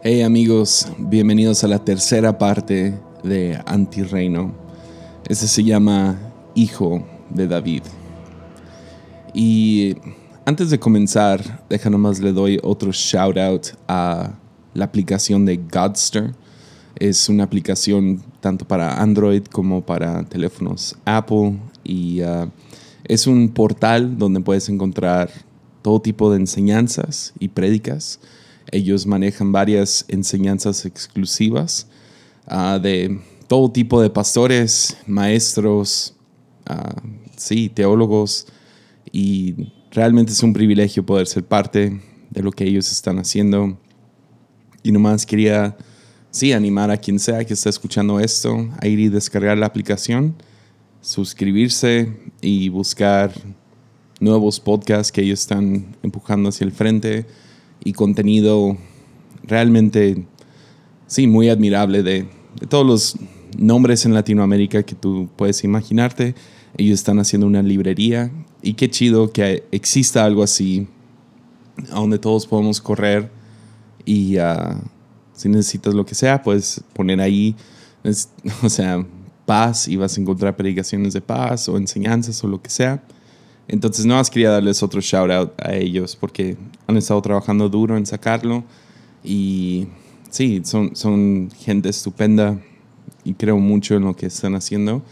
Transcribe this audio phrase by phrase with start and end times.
[0.00, 4.54] Hey amigos, bienvenidos a la tercera parte de Antirreino.
[5.28, 6.16] Este se llama
[6.54, 7.82] Hijo de David.
[9.34, 9.96] Y
[10.44, 14.38] antes de comenzar, deja nomás le doy otro shout out a
[14.72, 16.32] la aplicación de Godster.
[16.94, 22.48] Es una aplicación tanto para Android como para teléfonos Apple y uh,
[23.02, 25.28] es un portal donde puedes encontrar
[25.82, 28.20] todo tipo de enseñanzas y prédicas
[28.70, 31.86] ellos manejan varias enseñanzas exclusivas
[32.50, 36.14] uh, de todo tipo de pastores, maestros,
[36.68, 37.00] uh,
[37.36, 38.46] sí, teólogos,
[39.10, 43.78] y realmente es un privilegio poder ser parte de lo que ellos están haciendo.
[44.82, 45.76] Y nomás quería,
[46.30, 50.34] sí, animar a quien sea que está escuchando esto a ir y descargar la aplicación,
[51.00, 53.32] suscribirse y buscar
[54.20, 57.26] nuevos podcasts que ellos están empujando hacia el frente
[57.84, 58.76] y contenido
[59.44, 60.24] realmente,
[61.06, 62.28] sí, muy admirable de,
[62.68, 63.16] todos los
[63.56, 66.34] nombres en Latinoamérica que tú puedes imaginarte.
[66.76, 68.30] Ellos están haciendo una librería
[68.62, 70.88] y qué chido que exista algo así
[71.90, 73.30] a donde todos podemos correr
[74.04, 74.80] y uh,
[75.34, 77.54] si necesitas lo que sea, puedes poner ahí,
[78.62, 79.04] o sea,
[79.46, 83.02] paz y vas a encontrar predicaciones de paz o enseñanzas o lo que sea.
[83.68, 87.98] Entonces, no más quería darles otro shout out a ellos porque han estado trabajando duro
[87.98, 88.64] en sacarlo
[89.22, 89.86] y
[90.30, 92.58] sí, son, son gente estupenda
[93.24, 95.02] y creo mucho en lo que están haciendo.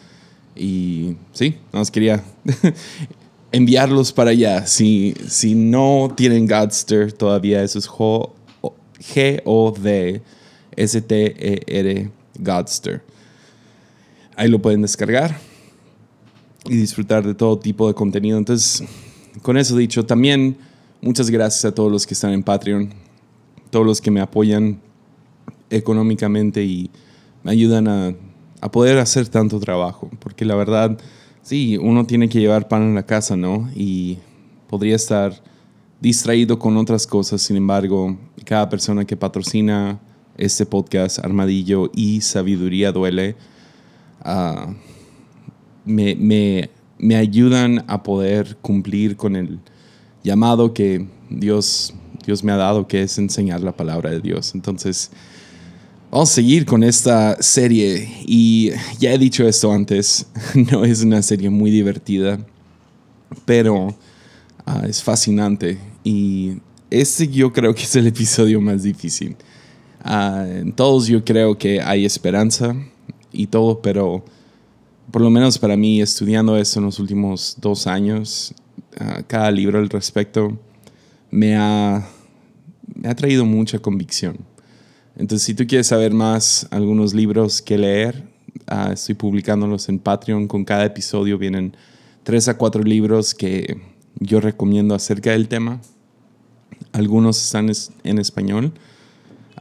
[0.55, 2.25] Y sí, no más quería
[3.53, 4.67] enviarlos para allá.
[4.67, 7.87] Si, si no tienen Godster todavía, eso es
[8.99, 10.21] G-O-D-S-T-E-R
[12.39, 13.03] Godster.
[14.35, 15.46] Ahí lo pueden descargar
[16.69, 18.39] y disfrutar de todo tipo de contenido.
[18.39, 18.83] Entonces,
[19.43, 20.57] con eso dicho, también
[21.01, 22.91] muchas gracias a todos los que están en Patreon,
[23.71, 24.81] todos los que me apoyan
[25.71, 26.91] económicamente y
[27.43, 28.15] me ayudan a,
[28.61, 30.99] a poder hacer tanto trabajo, porque la verdad,
[31.43, 33.69] sí, uno tiene que llevar pan en la casa, ¿no?
[33.75, 34.19] Y
[34.69, 35.43] podría estar
[36.01, 40.01] distraído con otras cosas, sin embargo, cada persona que patrocina
[40.37, 43.37] este podcast, Armadillo y Sabiduría Duele,
[44.25, 44.73] uh,
[45.87, 49.61] me, me, ayudan a poder cumplir con el
[50.23, 51.95] llamado que Dios,
[52.27, 54.55] Dios me ha dado, que es enseñar la palabra de Dios.
[54.55, 55.11] Entonces,
[56.11, 60.27] vamos a seguir con esta serie y ya he dicho esto antes,
[60.73, 62.39] no es una serie muy divertida,
[63.45, 63.97] pero
[64.67, 66.59] ah, es fascinante y
[66.91, 69.37] este yo creo que es el episodio más difícil.
[70.03, 72.77] Ah, en todos yo creo que hay esperanza
[73.33, 74.25] y todo, pero
[75.11, 78.55] por lo menos para mí, estudiando esto en los últimos dos años,
[78.99, 80.59] ah, cada libro al respecto
[81.31, 82.09] me ha,
[82.95, 84.39] me ha traído mucha convicción.
[85.17, 88.29] Entonces, si tú quieres saber más, algunos libros que leer,
[88.71, 90.47] uh, estoy publicándolos en Patreon.
[90.47, 91.75] Con cada episodio vienen
[92.23, 93.81] tres a cuatro libros que
[94.21, 95.81] yo recomiendo acerca del tema.
[96.93, 97.71] Algunos están
[98.05, 98.75] en español,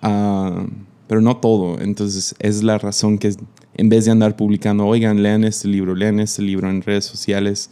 [0.04, 0.68] uh,
[1.08, 1.80] pero no todo.
[1.80, 3.34] Entonces, es la razón que
[3.76, 7.70] en vez de andar publicando, oigan, lean este libro, lean este libro en redes sociales,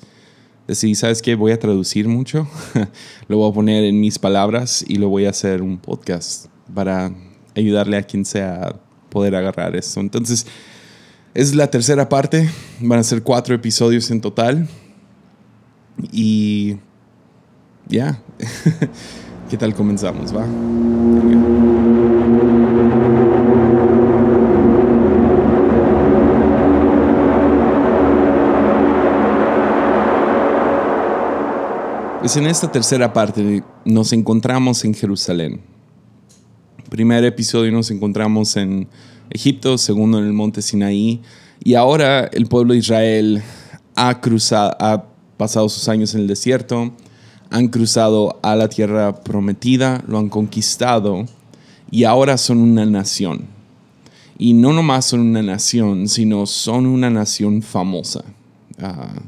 [0.68, 1.36] decidí, ¿sabes qué?
[1.36, 2.47] Voy a traducir mucho,
[3.28, 7.12] lo voy a poner en mis palabras y lo voy a hacer un podcast para
[7.56, 8.75] ayudarle a quien sea a
[9.09, 10.00] poder agarrar esto.
[10.00, 10.46] Entonces,
[11.34, 12.50] es la tercera parte,
[12.80, 14.68] van a ser cuatro episodios en total.
[16.12, 16.78] Y
[17.88, 18.22] ya,
[19.50, 20.36] ¿qué tal comenzamos?
[20.36, 20.46] Va.
[32.24, 35.60] Pues en esta tercera parte nos encontramos en Jerusalén.
[36.90, 38.88] Primer episodio nos encontramos en
[39.30, 41.22] Egipto, segundo en el monte Sinaí,
[41.62, 43.44] y ahora el pueblo de Israel
[43.98, 45.04] ha cruzado, ha
[45.36, 46.94] pasado sus años en el desierto,
[47.50, 51.26] han cruzado a la tierra prometida, lo han conquistado
[51.92, 53.48] y ahora son una nación.
[54.38, 58.24] Y no nomás son una nación, sino son una nación famosa.
[58.80, 59.24] Ah,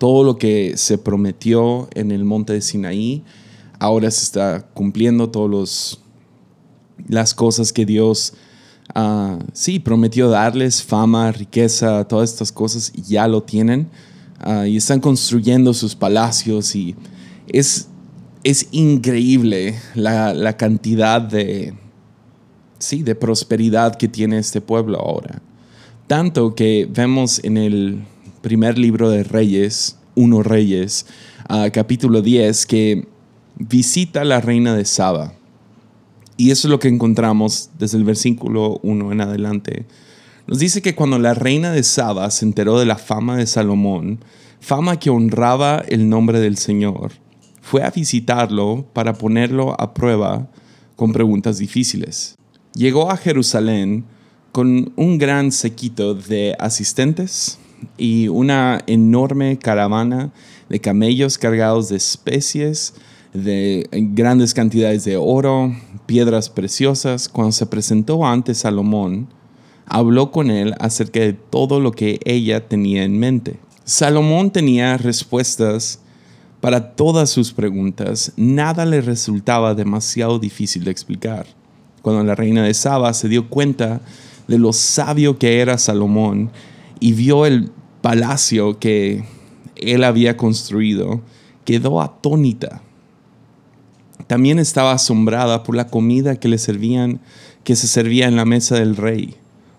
[0.00, 3.22] todo lo que se prometió en el monte de Sinaí,
[3.78, 6.00] ahora se está cumpliendo todas
[7.06, 8.32] las cosas que Dios
[8.96, 13.90] uh, sí prometió darles, fama, riqueza, todas estas cosas, ya lo tienen.
[14.38, 16.96] Ah, y están construyendo sus palacios y
[17.46, 17.88] es,
[18.42, 21.74] es increíble la, la cantidad de,
[22.78, 25.42] sí, de prosperidad que tiene este pueblo ahora.
[26.06, 28.02] Tanto que vemos en el
[28.42, 31.06] primer libro de Reyes, Uno Reyes,
[31.72, 33.06] capítulo 10, que
[33.56, 35.34] visita a la reina de Saba.
[36.36, 39.86] Y eso es lo que encontramos desde el versículo 1 en adelante.
[40.46, 44.20] Nos dice que cuando la reina de Saba se enteró de la fama de Salomón,
[44.58, 47.12] fama que honraba el nombre del Señor,
[47.60, 50.48] fue a visitarlo para ponerlo a prueba
[50.96, 52.36] con preguntas difíciles.
[52.74, 54.04] Llegó a Jerusalén
[54.50, 57.59] con un gran sequito de asistentes
[57.96, 60.32] y una enorme caravana
[60.68, 62.94] de camellos cargados de especies,
[63.32, 65.74] de grandes cantidades de oro,
[66.06, 67.28] piedras preciosas.
[67.28, 69.28] Cuando se presentó ante Salomón,
[69.86, 73.58] habló con él acerca de todo lo que ella tenía en mente.
[73.84, 76.00] Salomón tenía respuestas
[76.60, 78.32] para todas sus preguntas.
[78.36, 81.46] Nada le resultaba demasiado difícil de explicar.
[82.02, 84.00] Cuando la reina de Saba se dio cuenta
[84.46, 86.50] de lo sabio que era Salomón
[87.00, 89.24] y vio el palacio que
[89.76, 91.22] él había construido,
[91.64, 92.82] quedó atónita.
[94.26, 97.20] También estaba asombrada por la comida que le servían,
[97.64, 99.34] que se servía en la mesa del rey,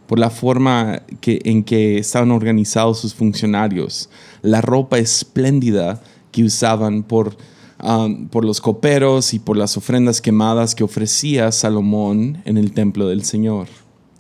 [0.08, 4.10] por la forma que, en que estaban organizados sus funcionarios,
[4.42, 6.02] la ropa espléndida
[6.32, 7.38] que usaban por,
[7.82, 13.08] um, por los coperos y por las ofrendas quemadas que ofrecía Salomón en el templo
[13.08, 13.68] del Señor.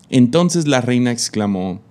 [0.09, 1.81] Entonces la reina exclamó,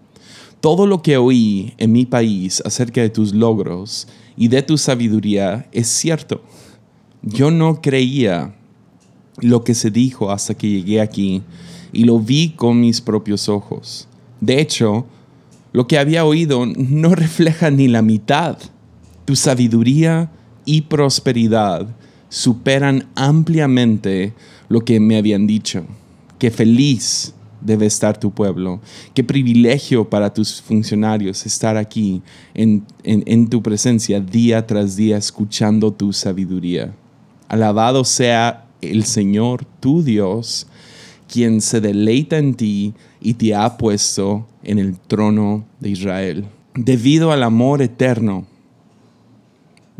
[0.60, 5.68] todo lo que oí en mi país acerca de tus logros y de tu sabiduría
[5.72, 6.42] es cierto.
[7.22, 8.54] Yo no creía
[9.38, 11.42] lo que se dijo hasta que llegué aquí
[11.92, 14.06] y lo vi con mis propios ojos.
[14.40, 15.06] De hecho,
[15.72, 18.58] lo que había oído no refleja ni la mitad.
[19.24, 20.30] Tu sabiduría
[20.64, 21.86] y prosperidad
[22.28, 24.34] superan ampliamente
[24.68, 25.84] lo que me habían dicho.
[26.38, 28.80] Qué feliz debe estar tu pueblo.
[29.14, 32.22] Qué privilegio para tus funcionarios estar aquí
[32.54, 36.94] en, en, tu presencia día tras día escuchando tu sabiduría.
[37.48, 40.66] Alabado sea el Señor, tu Dios,
[41.28, 46.46] quien se deleita en ti y te ha puesto en el trono de Israel.
[46.74, 48.46] Debido al amor eterno,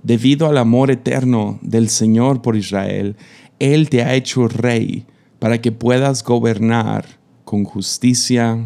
[0.03, 3.17] debido al amor eterno del Señor por Israel,
[3.59, 5.05] Él te ha hecho rey
[5.39, 7.20] para que puedas gobernar
[7.51, 8.65] con justicia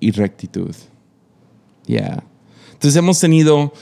[0.00, 0.74] y rectitud.
[1.86, 2.24] Ya.
[2.72, 3.74] Entonces hemos tenido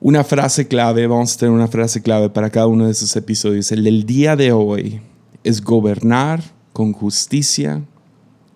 [0.00, 3.70] una frase clave, vamos a tener una frase clave para cada uno de esos episodios.
[3.70, 5.02] El del día de hoy
[5.44, 6.42] es gobernar
[6.72, 7.84] con justicia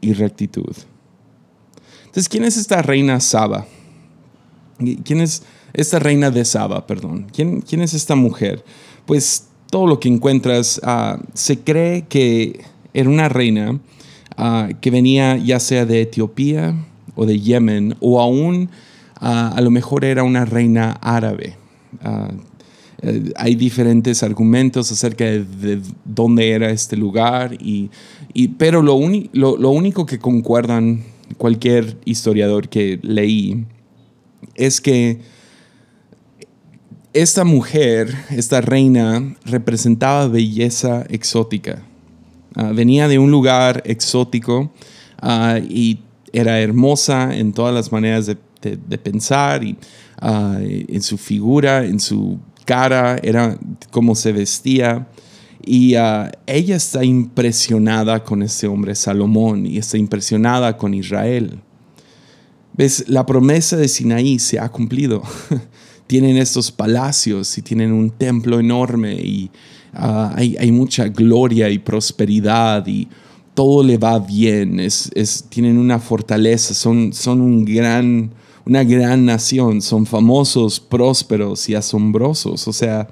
[0.01, 0.75] y rectitud.
[2.07, 3.67] Entonces, ¿quién es esta reina Saba?
[5.05, 5.43] ¿Quién es
[5.75, 7.27] esta reina de Saba, perdón?
[7.31, 8.65] ¿Quién, quién es esta mujer?
[9.05, 13.79] Pues todo lo que encuentras, ah, se cree que era una reina
[14.37, 16.75] Ah, que venía ya sea de Etiopía
[17.15, 18.71] o de Yemen, o aún
[19.21, 21.57] ah, a lo mejor era una reina árabe.
[22.03, 22.31] Ah,
[23.03, 27.91] eh, hay diferentes argumentos acerca de, dónde era este lugar, y,
[28.59, 28.99] pero lo,
[29.33, 31.03] lo, único que concuerdan
[31.37, 33.67] cualquier historiador que leí
[34.55, 35.21] es que
[37.13, 41.83] esta mujer, esta reina, representaba belleza exótica.
[42.55, 44.73] Ah, venía de un lugar exótico
[45.21, 46.01] ah, y
[46.33, 48.37] era hermosa en todas las maneras de,
[48.99, 49.77] pensar y
[50.21, 53.59] ah, en su figura, en su cara, era
[53.91, 55.09] cómo se vestía.
[55.65, 61.61] Y ella está impresionada con este hombre Salomón y está impresionada con Israel.
[62.75, 63.05] ¿Ves?
[63.07, 65.23] La promesa de Sinaí se ha cumplido.
[66.13, 69.51] tienen estos palacios y tienen un templo enorme y
[69.95, 73.09] Ah, hay, mucha gloria y prosperidad y
[73.55, 75.11] todo le va bien, es,
[75.51, 78.33] tienen una fortaleza, son, son un gran,
[78.65, 82.67] una gran nación, son famosos, prósperos y asombrosos.
[82.67, 83.09] O sea,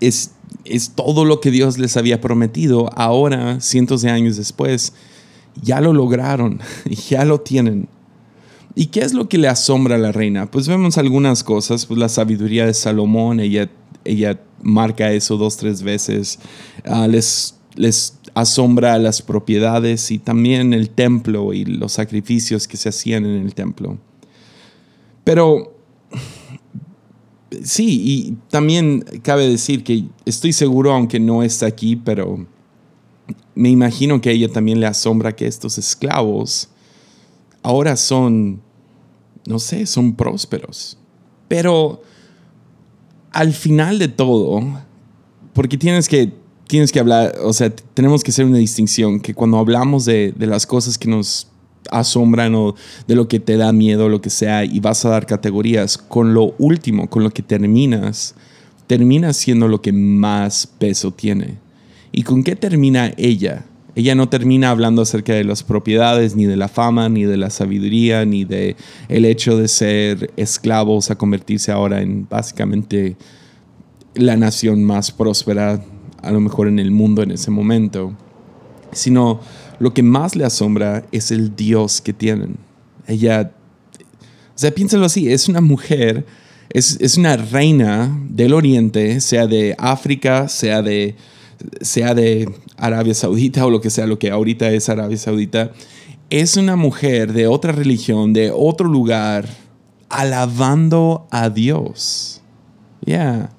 [0.00, 0.32] es,
[0.64, 2.90] es todo lo que Dios les había prometido.
[2.94, 4.94] Ahora, cientos de años después,
[5.60, 6.60] ya lo lograron,
[7.08, 7.88] ya lo tienen.
[8.74, 10.50] ¿Y qué es lo que le asombra a la reina?
[10.50, 13.70] Pues vemos algunas cosas, pues la sabiduría de Salomón, ella,
[14.04, 16.38] ella marca eso dos, tres veces.
[16.84, 22.88] Ah, les, les asombra las propiedades y también el templo y los sacrificios que se
[22.88, 23.98] hacían en el templo.
[25.24, 25.76] Pero
[27.62, 32.46] sí, y también cabe decir que estoy seguro, aunque no está aquí, pero
[33.54, 36.68] me imagino que a ella también le asombra que estos esclavos
[37.62, 38.60] ahora son,
[39.46, 40.98] no sé, son prósperos.
[41.48, 42.02] Pero
[43.32, 44.60] al final de todo,
[45.52, 46.32] porque tienes que,
[46.66, 50.46] tienes que hablar, o sea, tenemos que hacer una distinción, que cuando hablamos de, de
[50.46, 51.48] las cosas que nos
[51.90, 52.74] asombran o
[53.06, 56.34] de lo que te da miedo, lo que sea, y vas a dar categorías, con
[56.34, 58.34] lo último, con lo que terminas,
[58.86, 61.58] terminas siendo lo que más peso tiene.
[62.12, 63.64] ¿Y con qué termina ella?
[63.94, 67.50] Ella no termina hablando acerca de las propiedades, ni de la fama, ni de la
[67.50, 68.76] sabiduría, ni de
[69.08, 73.16] el hecho de ser esclavos a convertirse ahora en básicamente
[74.14, 75.84] la nación más próspera,
[76.22, 78.16] a lo mejor en el mundo en ese momento,
[78.92, 79.40] sino
[79.78, 82.56] lo que más le asombra es el Dios que tienen.
[83.06, 83.52] Ella,
[84.54, 86.24] o sea, piénsalo así, es una mujer,
[86.70, 91.14] es, es una reina del Oriente, sea de África, sea de
[91.80, 95.72] sea de Arabia Saudita o lo que sea, lo que ahorita es Arabia Saudita,
[96.30, 99.48] es una mujer de otra religión, de otro lugar,
[100.08, 102.40] alabando a Dios.
[103.04, 103.50] Ya.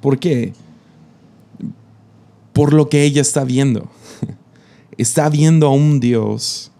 [0.00, 0.52] ¿Por qué?
[2.52, 3.90] Por lo que ella está viendo.
[4.98, 6.72] Está viendo a un Dios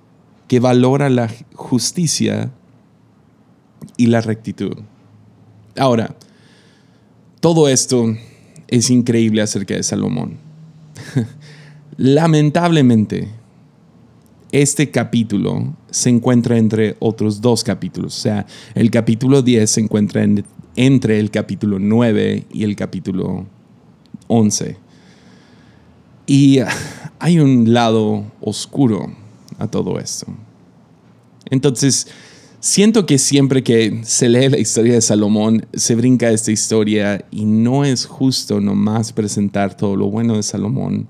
[0.49, 2.51] que valora la justicia
[3.97, 4.77] y la rectitud.
[5.79, 6.17] Ahora,
[7.41, 8.17] todo esto
[8.67, 10.48] es increíble acerca de Salomón.
[11.99, 13.27] Lamentablemente,
[14.53, 18.17] este capítulo se encuentra entre otros dos capítulos.
[18.17, 20.25] O sea, el capítulo 10 se encuentra
[20.77, 23.47] entre el capítulo 9 y el capítulo
[24.29, 24.77] 11.
[26.29, 26.61] Y
[27.19, 29.13] hay un lado oscuro
[29.59, 30.29] a todo esto.
[31.51, 32.07] Entonces,
[32.61, 37.45] siento que siempre que se lee la historia de Salomón, se brinca esta historia y
[37.45, 41.09] no es justo nomás presentar todo lo bueno de Salomón.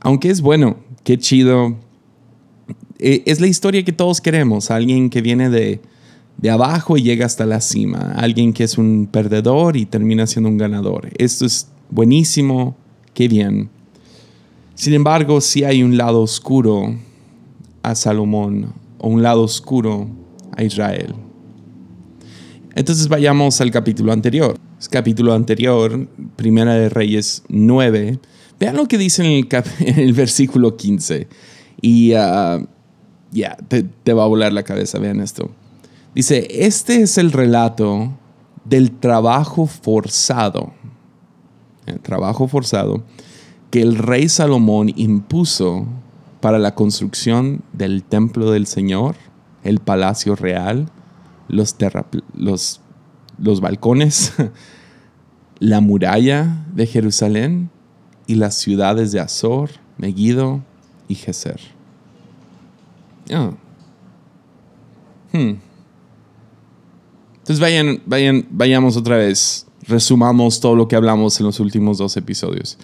[0.00, 1.76] Aunque es bueno, qué chido.
[2.98, 5.80] E, es la historia que todos queremos, alguien que viene de,
[6.36, 10.48] de abajo y llega hasta la cima, alguien que es un perdedor y termina siendo
[10.48, 11.10] un ganador.
[11.18, 12.76] Esto es buenísimo,
[13.14, 13.70] qué bien.
[14.74, 16.94] Sin embargo, sí hay un lado oscuro
[17.82, 20.08] a Salomón o un lado oscuro
[20.56, 21.14] a Israel.
[22.76, 24.56] Entonces vayamos al capítulo anterior.
[24.90, 28.20] Capítulo anterior, Primera de Reyes 9.
[28.58, 29.46] Vean lo que dice en
[29.98, 31.28] el, versículo 15.
[31.80, 32.66] Y uh,
[33.30, 35.50] ya, te, va a volar la cabeza, vean esto.
[36.14, 38.12] Dice, este es el relato
[38.64, 40.72] del trabajo forzado.
[41.86, 43.04] El trabajo forzado
[43.70, 45.86] que el rey Salomón impuso
[46.40, 49.16] para la construcción del templo del Señor,
[49.62, 50.90] el palacio real,
[51.48, 51.76] los,
[52.34, 52.80] los,
[53.38, 54.32] los balcones,
[55.58, 57.70] la muralla de Jerusalén
[58.28, 60.62] y las ciudades de Azor, Megiddo
[61.08, 61.58] y Geser.
[63.32, 63.52] Ah.
[65.32, 65.54] Hmm.
[67.38, 72.18] Entonces vayan, vayan, vayamos otra vez, resumamos todo lo que hablamos en los últimos dos
[72.18, 72.78] episodios.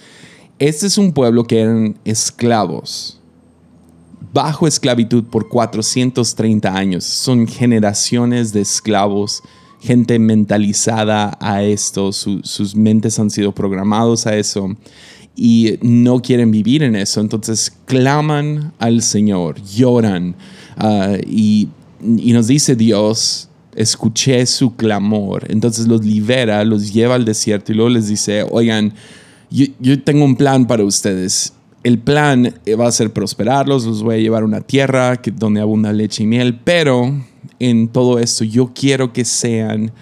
[0.59, 3.21] Este es un pueblo que eran esclavos,
[4.33, 7.05] bajo esclavitud por 430 años.
[7.05, 9.43] Son generaciones de esclavos,
[9.79, 14.75] gente mentalizada a esto, sus mentes han sido programados a eso
[15.37, 17.21] y no quieren vivir en eso.
[17.21, 20.37] Entonces claman al Señor, lloran
[20.77, 21.69] ah, y,
[22.01, 25.47] y nos dice Dios, escuché su clamor.
[25.49, 28.95] Entonces los libera, los lleva al desierto y luego les dice, oigan,
[29.51, 31.53] yo, tengo un plan para ustedes.
[31.83, 35.31] El plan eh, va a ser prosperarlos, los voy a llevar a una tierra que,
[35.31, 37.15] donde abunda leche y miel, pero
[37.59, 39.93] en todo esto yo quiero que sean,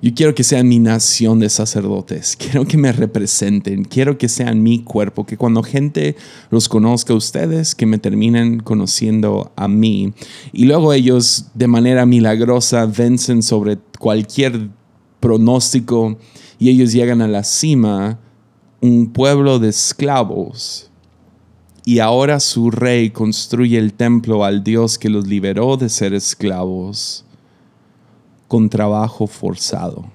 [0.00, 4.62] yo quiero que sean mi nación de sacerdotes, quiero que me representen, quiero que sean
[4.62, 6.14] mi cuerpo, que cuando gente
[6.50, 10.12] los conozca a ustedes, que me terminen conociendo a mí.
[10.52, 14.70] Y luego ellos de manera milagrosa vencen sobre cualquier
[15.18, 16.16] pronóstico
[16.60, 18.20] y ellos llegan a la cima
[18.80, 20.90] un pueblo de esclavos.
[21.84, 27.24] Y ahora su rey construye el templo al Dios que los liberó de ser esclavos
[28.48, 30.06] con trabajo forzado.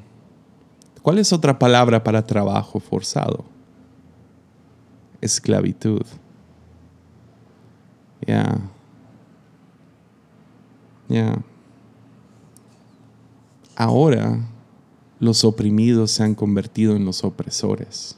[1.02, 3.46] ¿Cuál es otra palabra para trabajo forzado?
[5.22, 6.06] Esclavitud.
[8.26, 8.60] Ya.
[11.08, 11.38] Ya.
[13.76, 14.40] Ahora
[15.20, 18.18] los oprimidos se han convertido en los opresores.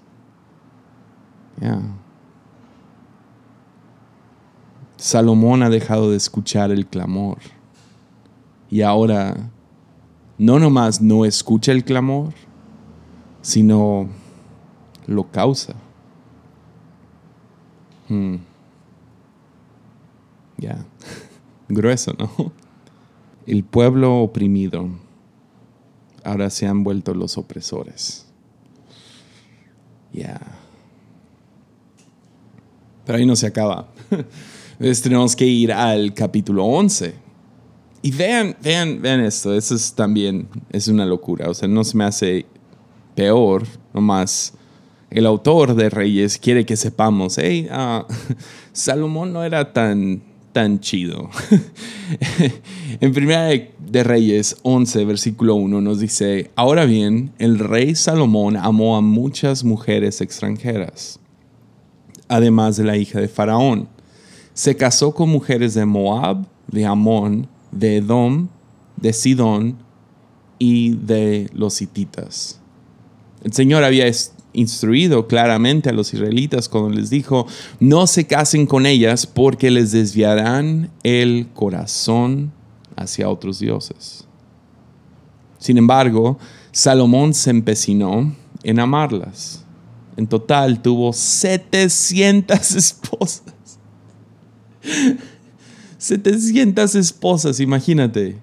[4.98, 7.38] Salomón ha dejado de escuchar el clamor
[8.70, 9.52] y ahora
[10.38, 12.34] no nomás no escucha el clamor,
[13.42, 14.10] sino
[15.08, 15.76] lo causa.
[18.10, 18.36] Hmm.
[20.58, 20.86] Ya,
[21.70, 22.52] grueso, ¿no?
[23.46, 24.90] El pueblo oprimido
[26.26, 28.26] ahora se han vuelto los opresores.
[30.12, 30.42] Ya.
[33.06, 33.88] Pero ahí no se acaba.
[34.74, 37.25] Entonces tenemos que ir al capítulo 11.
[38.06, 39.52] Y vean, vean, vean esto.
[39.56, 41.50] Eso es también, es una locura.
[41.50, 42.46] O sea, no se me hace
[43.16, 43.64] peor,
[43.96, 44.54] nomás
[45.10, 48.06] el autor de Reyes quiere que sepamos, hey, ah,
[48.74, 50.22] Salomón no era tan,
[50.52, 51.32] tan chido.
[53.02, 53.48] en Primera
[53.80, 59.64] de Reyes 11, versículo 1 nos dice, ahora bien, el rey Salomón amó a muchas
[59.64, 61.20] mujeres extranjeras,
[62.28, 63.90] además de la hija de Faraón.
[64.54, 68.48] Se casó con mujeres de Moab, de Amón, de Edom,
[68.98, 69.78] de Sidón
[70.58, 72.60] y de los hititas.
[73.44, 74.12] El Señor había
[74.54, 77.46] instruido claramente a los israelitas cuando les dijo,
[77.80, 82.52] no se casen con ellas porque les desviarán el corazón
[82.96, 84.26] hacia otros dioses.
[85.60, 86.40] Sin embargo,
[86.72, 89.64] Salomón se empecinó en amarlas.
[90.18, 93.54] En total tuvo 700 esposas.
[95.98, 98.38] 700 esposas, imagínate,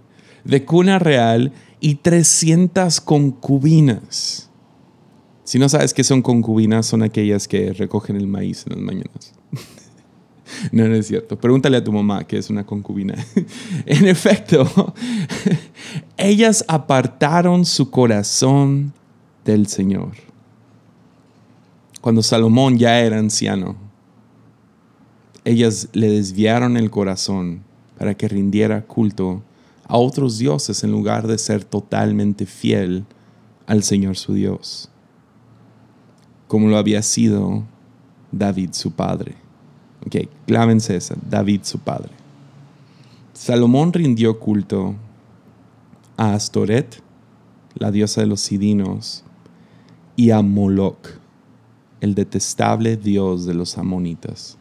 [0.44, 4.48] de cuna real y 300 concubinas.
[5.44, 9.34] Si no sabes qué son concubinas, son aquellas que recogen el maíz en las mañanas.
[10.72, 11.38] no, no es cierto.
[11.38, 13.14] Pregúntale a tu mamá qué es una concubina.
[13.86, 14.94] en efecto,
[16.16, 18.92] ellas apartaron su corazón
[19.44, 20.12] del Señor.
[22.00, 23.76] Cuando Salomón ya era anciano,
[25.44, 27.62] ellas le desviaron el corazón
[27.98, 29.42] para que rindiera culto
[29.86, 33.04] a otros dioses en lugar de ser totalmente fiel
[33.66, 34.88] al Señor su Dios
[36.52, 37.62] como lo había sido
[38.30, 39.36] David su padre.
[40.04, 42.10] Ok, clávense esa, David su padre.
[43.32, 44.94] Salomón rindió culto
[46.18, 47.02] a Astoret,
[47.72, 49.24] la diosa de los sidinos,
[50.14, 51.08] y a Moloch,
[52.02, 54.58] el detestable dios de los amonitas.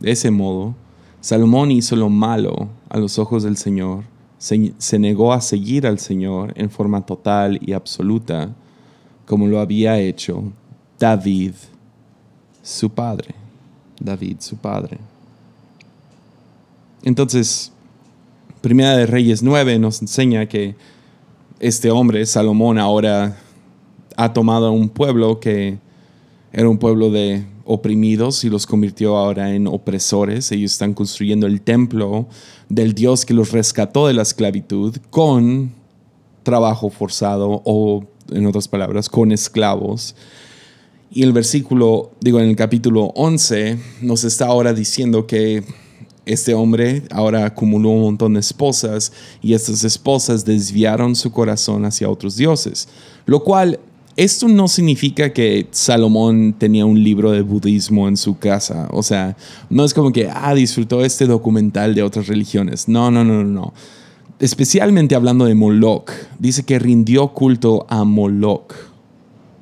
[0.00, 0.74] De ese modo,
[1.20, 4.04] Salomón hizo lo malo a los ojos del Señor,
[4.38, 8.54] se, negó a seguir al Señor en forma total y absoluta,
[9.26, 10.44] como lo había hecho
[10.98, 11.54] David,
[12.62, 13.34] su padre.
[14.00, 14.98] David, su padre.
[17.02, 17.72] Entonces,
[18.60, 20.76] Primera de Reyes 9 nos enseña que
[21.60, 23.36] este hombre, Salomón, ahora
[24.16, 25.78] ha tomado un pueblo que
[26.52, 30.50] era un pueblo de oprimidos y los convirtió ahora en opresores.
[30.52, 32.26] Ellos están construyendo el templo
[32.68, 35.72] del Dios que los rescató de la esclavitud con
[36.42, 40.14] trabajo forzado o, en otras palabras, con esclavos.
[41.10, 45.62] Y el versículo, digo, en el capítulo 11, nos está ahora diciendo que
[46.24, 52.10] este hombre ahora acumuló un montón de esposas y estas esposas desviaron su corazón hacia
[52.10, 52.88] otros dioses.
[53.24, 53.80] Lo cual,
[54.18, 58.88] esto no significa que Salomón tenía un libro de budismo en su casa.
[58.90, 59.36] O sea,
[59.70, 62.88] no es como que, ah, disfrutó este documental de otras religiones.
[62.88, 63.72] No, no, no, no.
[64.40, 66.10] Especialmente hablando de Moloch.
[66.40, 68.74] Dice que rindió culto a Moloch.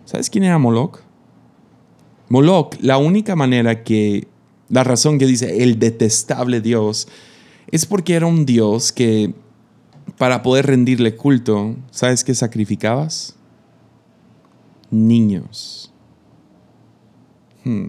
[0.06, 1.00] ¿Sabes quién era Moloch?
[2.30, 4.26] Moloch, la única manera que,
[4.70, 7.08] la razón que dice el detestable Dios,
[7.70, 9.34] es porque era un Dios que
[10.16, 13.35] para poder rendirle culto, ¿sabes qué sacrificabas?
[14.96, 15.92] Niños.
[17.64, 17.88] Hmm.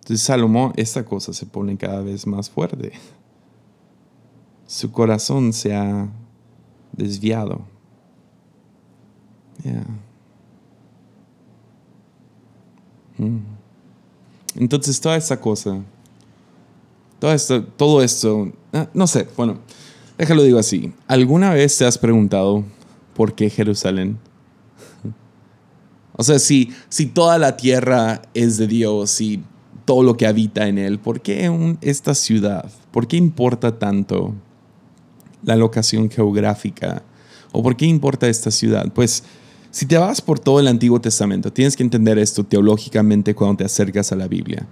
[0.00, 2.92] Entonces Salomón, esta cosa se pone cada vez más fuerte.
[4.66, 6.08] Su corazón se ha
[6.92, 7.62] desviado.
[9.62, 9.86] Yeah.
[13.18, 13.38] Mm.
[14.56, 15.80] Entonces, toda esta cosa,
[17.18, 19.58] todo esto, todo esto ah, no sé, bueno,
[20.18, 20.92] déjalo digo así.
[21.06, 22.64] ¿Alguna vez te has preguntado
[23.14, 24.18] por qué Jerusalén?
[26.16, 29.42] O sea, si, si toda la tierra es de Dios y
[29.84, 31.50] todo lo que habita en él, ¿por qué
[31.80, 32.70] esta ciudad?
[32.90, 34.34] ¿Por qué importa tanto
[35.42, 37.02] la locación geográfica?
[37.52, 38.90] ¿O por qué importa esta ciudad?
[38.92, 39.24] Pues
[39.70, 43.64] si te vas por todo el Antiguo Testamento, tienes que entender esto teológicamente cuando te
[43.64, 44.66] acercas a la Biblia.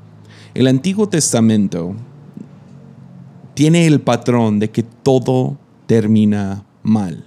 [0.55, 1.97] El Antiguo Testamento
[3.55, 7.25] tiene el patrón de que todo termina mal.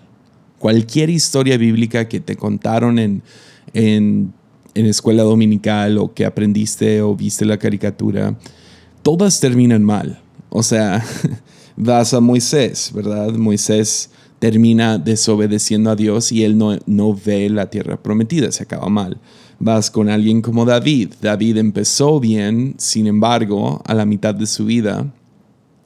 [0.58, 3.22] Cualquier historia bíblica que te contaron en,
[3.76, 4.34] en,
[4.74, 8.36] en escuela dominical o que aprendiste o viste la caricatura,
[9.04, 10.20] todas terminan mal.
[10.50, 11.04] O sea,
[11.76, 13.34] vas a Moisés, ¿verdad?
[13.34, 14.10] Moisés
[14.40, 19.18] termina desobedeciendo a Dios y él no, no ve la tierra prometida, se acaba mal.
[19.60, 21.14] Vas con alguien como David.
[21.22, 25.14] David empezó bien, sin embargo, a la mitad de su vida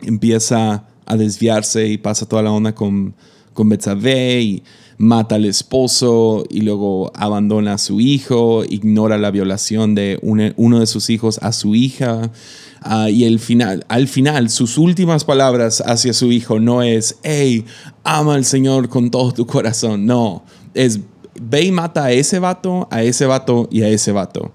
[0.02, 3.16] empieza a desviarse y pasa toda la onda con,
[3.54, 4.62] con Betsabé
[5.00, 10.88] mata al esposo y luego abandona a su hijo, ignora la violación de uno de
[10.88, 12.30] sus hijos a su hija.
[12.82, 17.66] Ah, y el final, al final, sus últimas palabras hacia su hijo no es, hey,
[18.04, 20.06] ama al Señor con todo tu corazón.
[20.06, 21.00] No, es,
[21.42, 24.52] ve y mata a ese vato, a ese vato y a ese vato.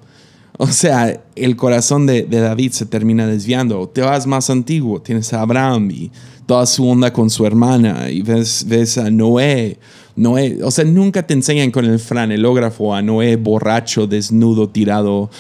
[0.59, 3.89] O sea, el corazón de, David se termina desviando.
[3.89, 6.13] Te vas más antiguo, tienes a Abraham y
[6.47, 9.79] toda su onda con su hermana y ves, ves a Noé.
[10.17, 15.31] Noé, o sea, nunca te enseñan con el franelógrafo a Noé borracho, desnudo, tirado,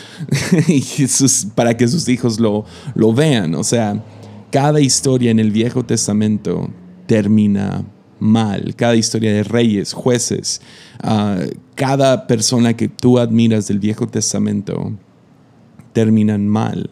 [1.54, 3.54] para que sus hijos lo, lo vean.
[3.54, 4.02] O sea,
[4.50, 6.70] cada historia en el Viejo Testamento
[7.06, 7.84] termina
[8.18, 8.74] mal.
[8.76, 10.60] Cada historia de reyes, jueces,
[11.02, 11.38] ah,
[11.76, 14.92] cada persona que tú admiras del Viejo Testamento
[15.92, 16.90] terminan mal.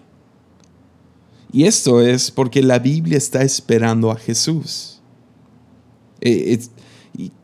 [1.53, 5.01] Y esto es porque la Biblia está esperando a Jesús.
[6.21, 6.59] Eh,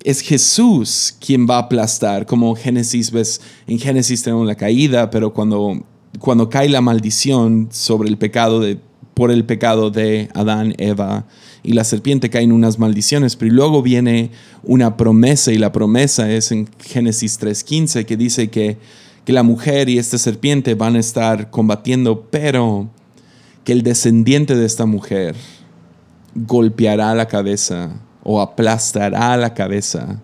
[0.02, 5.33] es, Jesús quien va a aplastar, como Génesis, ves, en Génesis tenemos la caída, pero
[5.33, 5.85] cuando,
[6.18, 8.78] cuando cae la maldición sobre el pecado de,
[9.14, 11.26] por el pecado de Adán, Eva,
[11.62, 14.31] y la serpiente caen unas maldiciones, pero luego viene
[14.62, 18.78] una promesa y la promesa es en Génesis 3.15 que dice que,
[19.24, 22.88] que la mujer y esta serpiente van a estar combatiendo, pero
[23.64, 25.35] que el descendiente de esta mujer
[26.35, 28.00] golpeará la cabeza
[28.31, 30.21] o aplastará la cabeza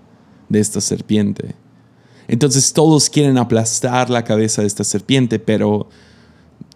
[0.50, 1.54] de esta serpiente.
[2.28, 5.88] Entonces todos quieren aplastar la cabeza de esta serpiente, pero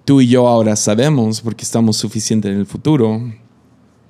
[0.06, 3.30] tú y yo ahora sabemos, porque estamos suficientes en el futuro,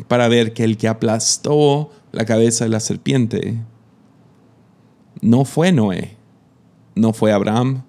[0.06, 3.58] para ver que el que aplastó la cabeza de la serpiente
[5.20, 6.16] no fue Noé,
[6.94, 7.82] no fue Abraham,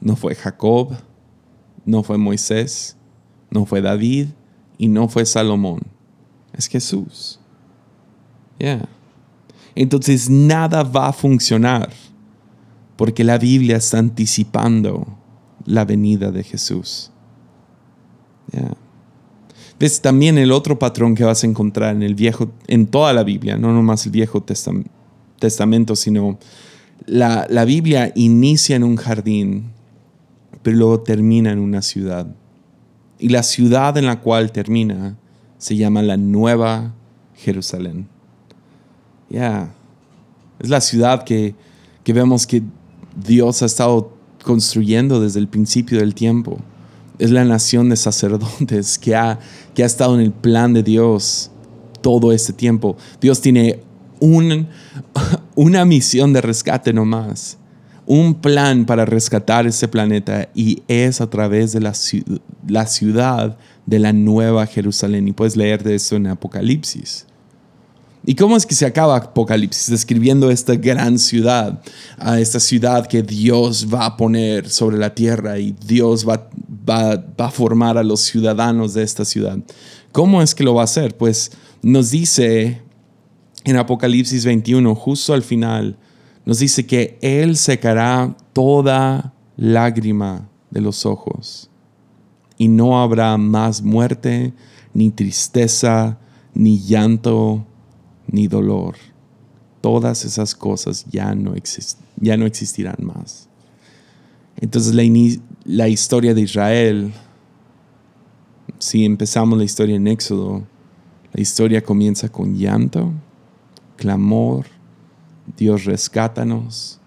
[0.00, 0.92] no fue Jacob,
[1.84, 2.96] no fue Moisés,
[3.50, 4.28] no fue David
[4.78, 5.80] y no fue Salomón.
[6.52, 7.40] Es Jesús.
[8.58, 8.88] Yeah.
[9.74, 11.90] Entonces nada va a funcionar
[12.96, 15.06] porque la Biblia está anticipando
[15.64, 17.10] la venida de Jesús.
[18.52, 18.76] Yeah.
[19.82, 23.24] Ves también el otro patrón que vas a encontrar en el viejo, en toda la
[23.24, 26.38] Biblia, no nomás el Viejo Testamento, sino
[27.04, 29.72] la, la Biblia inicia en un jardín,
[30.62, 32.28] pero luego termina en una ciudad.
[33.18, 35.16] Y la ciudad en la cual termina
[35.58, 36.94] se llama la Nueva
[37.34, 38.11] Jerusalén.
[39.32, 39.72] Ya,
[40.60, 41.54] es la ciudad que,
[42.04, 42.62] que vemos que
[43.16, 44.12] Dios ha estado
[44.44, 46.58] construyendo desde el principio del tiempo
[47.22, 49.38] es la nación de sacerdotes que ha,
[49.74, 51.50] que ha estado en el plan de Dios
[52.00, 52.96] todo este tiempo.
[53.20, 53.80] Dios tiene
[54.18, 54.66] un,
[55.54, 57.58] una misión de rescate nomás,
[58.06, 61.92] un plan para rescatar ese planeta y es a través de la,
[62.66, 65.28] la ciudad de la Nueva Jerusalén.
[65.28, 67.26] Y puedes leer de eso en Apocalipsis.
[68.24, 69.90] ¿Y cómo es que se acaba Apocalipsis?
[69.90, 71.82] Describiendo esta gran ciudad,
[72.18, 76.48] a esta ciudad que Dios va a poner sobre la tierra y Dios va,
[76.88, 79.58] va, a formar a los ciudadanos de esta ciudad.
[80.12, 81.16] ¿Cómo es que lo va a hacer?
[81.16, 81.50] Pues
[81.82, 82.80] nos dice
[83.64, 85.96] en Apocalipsis 21, justo al final,
[86.44, 91.70] nos dice que Él secará toda lágrima de los ojos
[92.56, 94.52] y no habrá más muerte,
[94.94, 96.18] ni tristeza,
[96.54, 97.66] ni llanto
[98.32, 98.96] ni dolor.
[99.80, 101.54] Todas esas cosas ya no,
[102.16, 103.48] ya no existirán más.
[104.56, 105.04] Entonces la,
[105.64, 107.12] la historia de Israel,
[108.78, 110.64] si empezamos la historia en Éxodo,
[111.32, 113.12] la historia comienza con llanto,
[113.96, 114.66] clamor,
[115.56, 117.00] Dios rescátanos,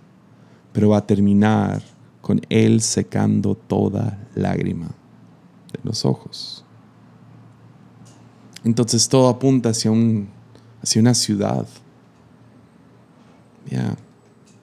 [0.73, 1.83] pero va a terminar
[2.21, 4.87] con Él secando toda lágrima
[5.71, 6.65] de los ojos.
[8.63, 10.27] Entonces todo apunta hacia un
[10.85, 11.65] hacia una ciudad.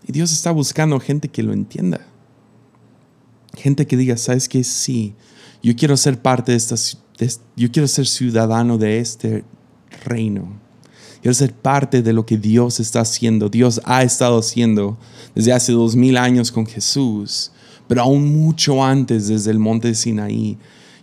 [0.06, 2.00] Y Dios está buscando gente que lo entienda.
[3.56, 4.62] Gente que diga, ¿sabes qué?
[4.62, 5.14] Sí,
[5.62, 6.76] yo quiero ser parte de esta,
[7.56, 9.44] yo quiero ser ciudadano de este
[10.04, 10.60] reino.
[11.20, 13.48] Quiero ser parte de lo que Dios está haciendo.
[13.48, 14.96] Dios ha estado haciendo
[15.34, 17.50] desde hace dos mil años con Jesús,
[17.88, 20.56] pero aún mucho antes desde el monte de Sinaí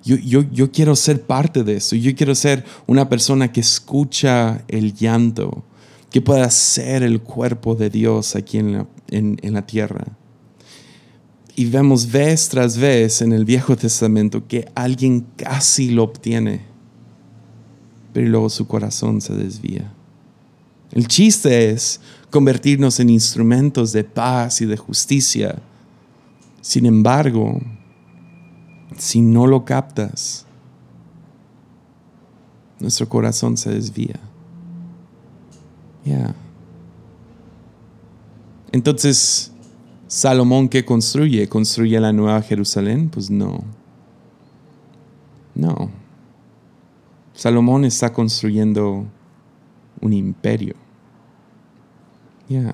[0.03, 1.95] yo, quiero ser parte de eso.
[1.95, 5.63] Yo quiero ser una persona que escucha el llanto,
[6.09, 10.05] que pueda ser el cuerpo de Dios aquí en la, en la tierra.
[11.55, 16.61] Y vemos vez tras vez en el Viejo Testamento que alguien casi lo obtiene,
[18.13, 19.91] pero luego su corazón se desvía.
[20.91, 25.59] El chiste es convertirnos en instrumentos de paz y de justicia.
[26.61, 27.59] Sin embargo,
[28.97, 30.45] si no lo captas,
[32.79, 34.19] nuestro corazón se desvía.
[36.05, 36.33] Ya.
[38.71, 39.51] Entonces,
[40.07, 41.47] Salomón, ¿qué construye?
[41.47, 43.09] ¿Construye la nueva Jerusalén?
[43.09, 43.63] Pues no.
[45.55, 45.89] No.
[47.33, 49.05] Salomón está construyendo
[50.01, 50.75] un imperio.
[52.47, 52.73] Ya.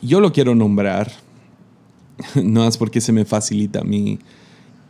[0.00, 1.12] yo lo quiero nombrar,
[2.44, 4.18] no es porque se me facilita a mí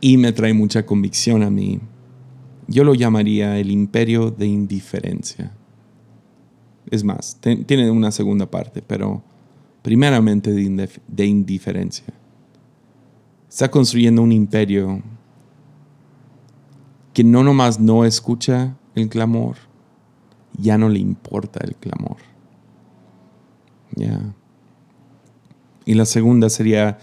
[0.01, 1.79] y me trae mucha convicción a mí.
[2.67, 5.51] Yo lo llamaría el imperio de indiferencia.
[6.89, 9.23] Es más, tiene una segunda parte, pero
[9.81, 12.05] primeramente de, indiferencia.
[13.47, 15.01] Está construyendo un imperio
[17.13, 19.57] que no nomás no escucha el clamor,
[20.57, 22.17] ya no le importa el clamor.
[23.95, 24.33] Ya.
[25.85, 26.99] Y la segunda sería,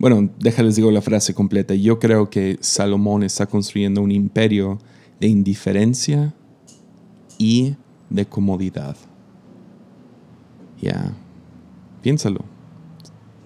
[0.00, 1.74] bueno, déjales digo la frase completa.
[1.74, 4.78] Yo creo que Salomón está construyendo un imperio
[5.20, 6.32] de indiferencia
[7.36, 7.74] y
[8.08, 8.96] de comodidad.
[10.80, 11.12] Ya.
[12.00, 12.40] Piénsalo.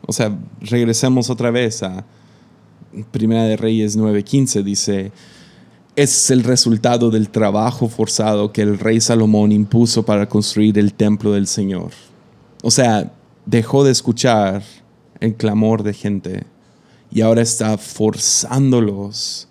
[0.07, 2.07] O sea, regresemos otra vez a
[3.11, 4.63] Primera de Reyes 9:15.
[4.63, 5.11] Dice,
[5.97, 11.33] es el resultado del trabajo forzado que el rey Salomón impuso para construir el templo
[11.33, 11.91] del Señor.
[12.63, 13.13] O sea,
[13.45, 14.63] dejó de escuchar
[15.21, 16.45] el clamor de gente
[17.11, 19.49] y ahora está forzándolos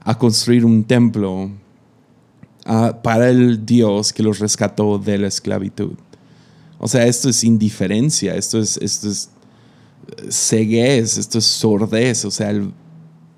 [0.00, 1.50] a construir un templo
[2.64, 5.92] ah, para el Dios que los rescató de la esclavitud.
[6.78, 9.30] O sea, esto es indiferencia, esto es, esto es
[10.30, 12.24] ceguez, esto es sordez.
[12.24, 12.52] O sea,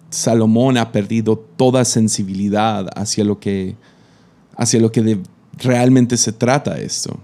[0.09, 3.77] Salomón ha perdido toda sensibilidad hacia lo que,
[4.57, 5.19] hacia lo que
[5.59, 7.19] realmente se trata esto.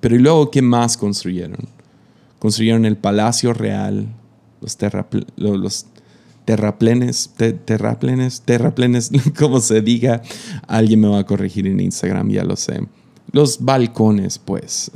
[0.00, 1.68] Pero ¿y luego qué más construyeron?
[2.38, 4.08] Construyeron el palacio real,
[4.60, 4.76] los,
[5.36, 5.86] los
[6.44, 10.22] terraplenes, terraplenes, terraplenes, como se diga.
[10.66, 12.80] Alguien me va a corregir en Instagram, ya lo sé.
[13.32, 14.90] Los balcones, pues.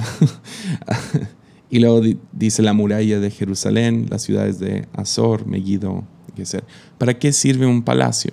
[1.70, 2.00] y luego
[2.32, 6.04] dice la muralla de Jerusalén, las ciudades de Azor, Megiddo,
[6.98, 8.32] ¿Para qué sirve un palacio?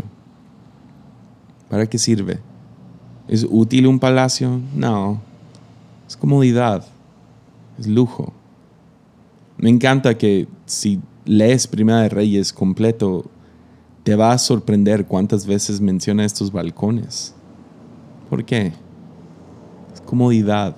[1.70, 2.40] ¿Para qué sirve?
[3.28, 4.60] ¿Es útil un palacio?
[4.74, 5.22] No.
[6.08, 6.86] Es comodidad.
[7.78, 8.34] Es lujo.
[9.60, 13.30] Me encanta que si lees Primera de Reyes completo,
[14.04, 17.36] te va a sorprender cuántas veces menciona estos balcones.
[18.30, 18.72] ¿Por qué?
[19.94, 20.78] Es comodidad,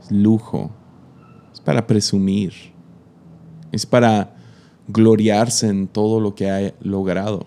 [0.00, 0.70] es lujo,
[1.52, 2.52] es para presumir,
[3.72, 4.36] es para
[4.86, 7.44] gloriarse en todo lo que ha logrado.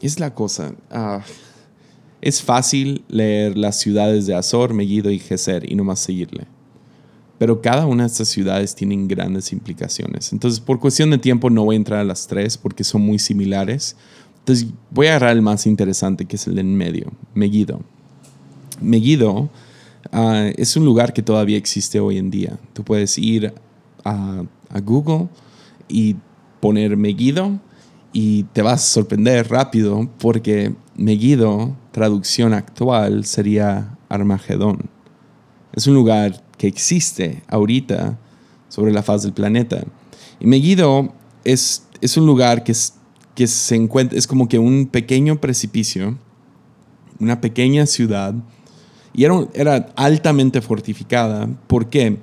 [0.00, 0.74] Es la cosa.
[0.90, 1.22] Ah,
[2.20, 6.48] es fácil leer las ciudades de Azor, Megiddo y Geser y no más seguirle.
[7.42, 10.32] Pero cada una de estas ciudades tienen grandes implicaciones.
[10.32, 13.18] Entonces, por cuestión de tiempo, no voy a entrar a las tres porque son muy
[13.18, 13.96] similares.
[14.38, 17.80] Entonces, voy a agarrar el más interesante, que es el en medio, Megiddo.
[18.80, 19.50] Megiddo
[20.10, 22.58] Ah, es un lugar que todavía existe hoy en día.
[22.72, 23.54] Tú puedes ir
[24.04, 24.44] a,
[24.84, 25.28] Google
[25.88, 26.16] y
[26.60, 27.60] poner Megiddo
[28.12, 34.90] y te vas a sorprender rápido porque Megiddo, traducción actual, sería Armagedón.
[35.74, 38.16] Es un lugar que existe ahorita
[38.68, 39.82] sobre la faz del planeta.
[40.38, 42.72] Y Megiddo es, es un lugar que,
[43.34, 46.16] que se encuentra, es como que un pequeño precipicio,
[47.18, 48.36] una pequeña ciudad
[49.12, 51.48] y era, era altamente fortificada.
[51.66, 52.18] ¿Por qué?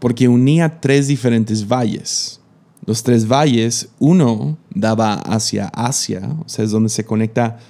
[0.00, 2.40] Porque unía tres diferentes valles.
[2.86, 7.60] Los tres valles, uno daba hacia Asia, o sea, es donde se conecta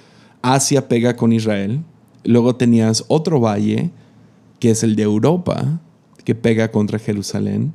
[0.41, 1.83] Asia pega con Israel.
[2.23, 3.91] Luego tenías otro valle,
[4.59, 5.81] que es el de Europa,
[6.25, 7.73] que pega contra Jerusalén.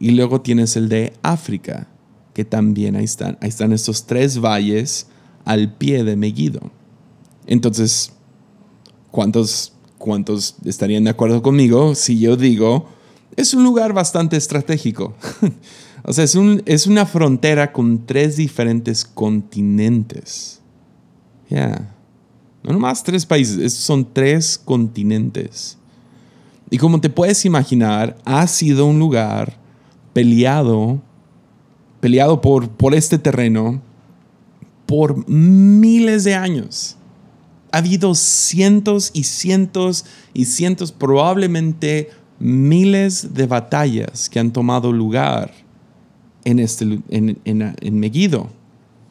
[0.00, 1.88] Y luego tienes el de África,
[2.32, 3.36] que también ahí están.
[3.42, 5.08] Ahí están estos tres valles
[5.44, 6.70] al pie de Megiddo.
[7.46, 8.12] Entonces,
[9.10, 12.88] ¿cuántos ¿Cuántos estarían de acuerdo conmigo si yo digo,
[13.36, 15.14] es un lugar bastante estratégico?
[16.04, 20.60] o sea, es, un, es, una frontera con tres diferentes continentes.
[21.50, 21.96] Ya.
[22.62, 25.77] No nomás tres países, son tres continentes.
[26.70, 29.56] Y como te puedes imaginar, ha sido un lugar
[30.12, 31.00] peleado,
[32.00, 33.80] peleado por, por este terreno
[34.86, 36.98] por miles de años
[37.72, 45.52] ha habido cientos y cientos y cientos, probablemente miles de batallas que han tomado lugar
[46.44, 48.48] en, este, en, en, Megiddo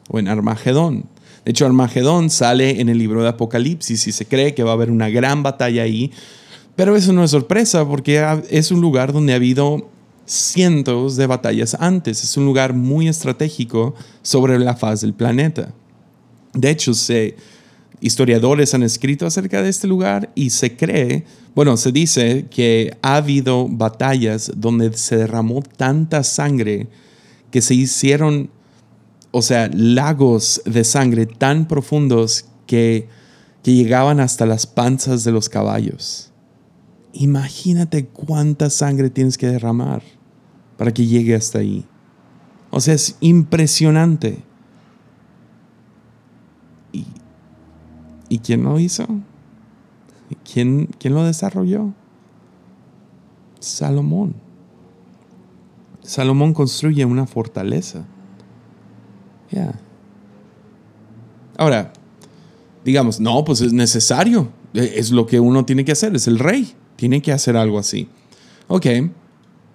[0.08, 1.04] o en Armagedón.
[1.44, 4.74] De hecho, Armagedón sale en el libro de Apocalipsis y se cree que va a
[4.74, 6.10] haber una gran batalla ahí,
[6.78, 9.90] pero eso no es sorpresa porque es un lugar donde ha habido
[10.26, 12.22] cientos de batallas antes.
[12.22, 15.74] Es un lugar muy estratégico sobre la faz del planeta.
[16.54, 17.34] De hecho, se
[18.00, 23.16] historiadores han escrito acerca de este lugar y se cree, bueno, se dice que ha
[23.16, 26.86] habido batallas donde se derramó tanta sangre
[27.50, 28.50] que se hicieron,
[29.32, 33.08] o sea, lagos de sangre tan profundos que,
[33.64, 36.28] que llegaban hasta las panzas de los caballos.
[37.12, 40.02] Imagínate cuánta sangre tienes que derramar
[40.76, 41.84] para que llegue hasta ahí.
[42.70, 44.42] O sea, es impresionante.
[46.92, 47.06] ¿Y,
[48.28, 49.06] ¿y quién lo hizo?
[50.50, 51.92] ¿Quién, ¿Quién lo desarrolló?
[53.60, 54.34] Salomón.
[56.02, 58.04] Salomón construye una fortaleza.
[59.50, 59.78] Ya.
[61.56, 61.92] Ahora,
[62.84, 64.50] digamos, no, pues es necesario.
[64.72, 66.74] Es lo que uno tiene que hacer, es el rey.
[66.98, 68.08] Tiene que hacer algo así.
[68.66, 68.86] Ok.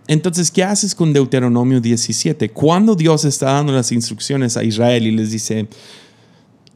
[0.07, 2.49] Entonces, ¿qué haces con Deuteronomio 17?
[2.49, 5.69] Cuando Dios está dando las instrucciones a Israel y les dice,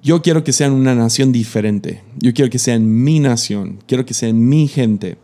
[0.01, 4.13] yo quiero que sean una nación diferente, yo quiero que sean mi nación, quiero que
[4.13, 5.17] sean mi gente.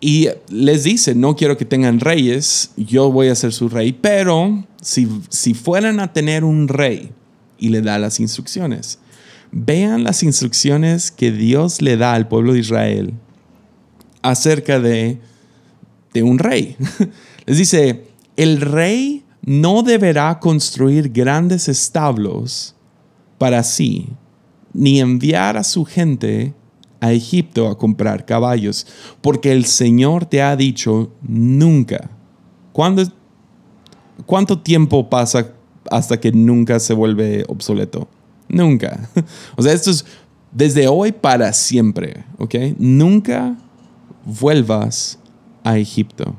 [0.00, 4.64] Y les dice, no quiero que tengan reyes, yo voy a ser su rey, pero
[4.80, 7.10] si, si fueran a tener un rey
[7.58, 9.00] y le da las instrucciones,
[9.50, 13.14] vean las instrucciones que Dios le da al pueblo de Israel
[14.30, 15.18] acerca de,
[16.12, 16.76] de un rey.
[17.46, 18.04] Les dice,
[18.36, 22.74] el rey no deberá construir grandes establos
[23.38, 24.08] para sí,
[24.72, 26.54] ni enviar a su gente
[27.00, 28.86] a Egipto a comprar caballos,
[29.20, 32.10] porque el Señor te ha dicho nunca.
[32.72, 35.52] ¿Cuánto tiempo pasa
[35.90, 38.08] hasta que nunca se vuelve obsoleto?
[38.48, 39.08] Nunca.
[39.56, 40.04] O sea, esto es
[40.50, 42.24] desde hoy para siempre.
[42.78, 43.56] Nunca
[44.26, 45.18] vuelvas
[45.64, 46.34] a Egipto.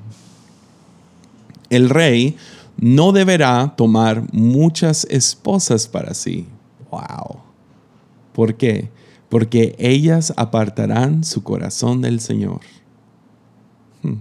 [1.70, 2.38] El rey
[2.78, 6.46] no deberá tomar muchas esposas para sí.
[6.92, 7.40] Wow.
[8.34, 8.92] ¿Por qué?
[9.30, 12.62] Porque ellas apartarán su corazón del Señor.
[14.04, 14.18] Hmm.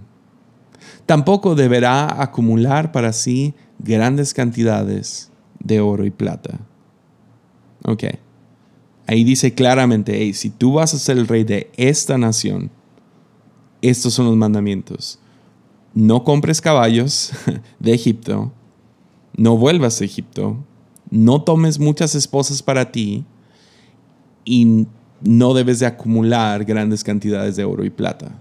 [1.05, 6.59] Tampoco deberá acumular para sí grandes cantidades de oro y plata.
[7.85, 8.05] Ok.
[9.07, 12.71] Ahí dice claramente, si tú vas a ser el rey de esta nación,
[13.83, 15.19] estos son los mandamientos.
[15.95, 17.33] No compres caballos
[17.79, 18.53] de Egipto,
[19.37, 20.57] no vuelvas a Egipto,
[21.11, 23.25] no tomes muchas esposas para ti
[24.45, 24.87] y
[25.23, 28.33] no debes de acumular grandes cantidades de oro y plata.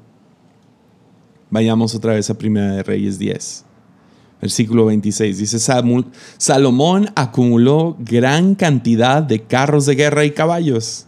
[1.49, 3.65] Vayamos otra vez a Primera de Reyes 10.
[4.41, 5.59] Versículo 26 dice,
[6.37, 11.05] Salomón acumuló gran cantidad de carros de guerra y caballos.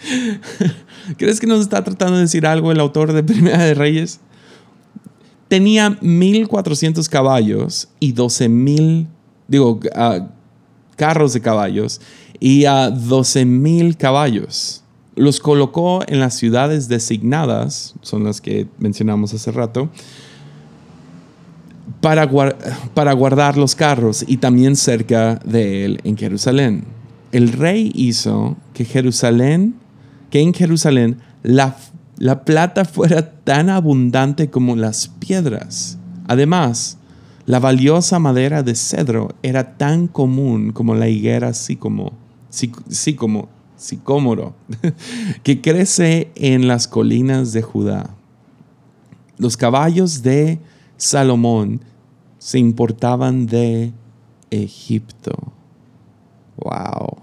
[1.16, 4.20] ¿Crees que nos está tratando de decir algo el autor de Primera de Reyes?
[5.48, 9.06] Tenía 1400 caballos y 12.000,
[9.46, 10.28] digo, ah,
[10.96, 12.00] carros de caballos
[12.40, 14.82] y a 12.000 caballos.
[15.14, 19.88] Los colocó en las ciudades designadas, son las que mencionamos hace rato,
[22.00, 22.28] para,
[22.94, 26.84] para guardar los carros y también cerca de él en Jerusalén.
[27.32, 29.74] El rey hizo que Jerusalén,
[30.36, 31.78] que en Jerusalén la,
[32.18, 35.96] la plata fuera tan abundante como las piedras.
[36.28, 36.98] Además,
[37.46, 42.12] la valiosa madera de cedro era tan común como la higuera sícomo,
[42.50, 44.54] sícomo, sicómoro,
[45.42, 48.10] que crece en las colinas de Judá.
[49.38, 50.58] Los caballos de
[50.98, 51.80] Salomón
[52.36, 53.90] se importaban de
[54.50, 55.32] Egipto.
[56.58, 57.22] Wow.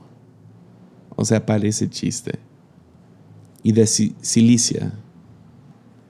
[1.15, 2.39] O sea, parece chiste.
[3.63, 4.93] Y de Cilicia.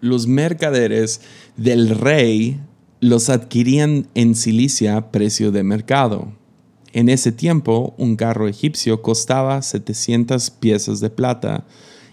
[0.01, 1.21] Los mercaderes
[1.55, 2.59] del rey
[2.99, 6.33] los adquirían en Cilicia a precio de mercado.
[6.93, 11.65] En ese tiempo, un carro egipcio costaba 700 piezas de plata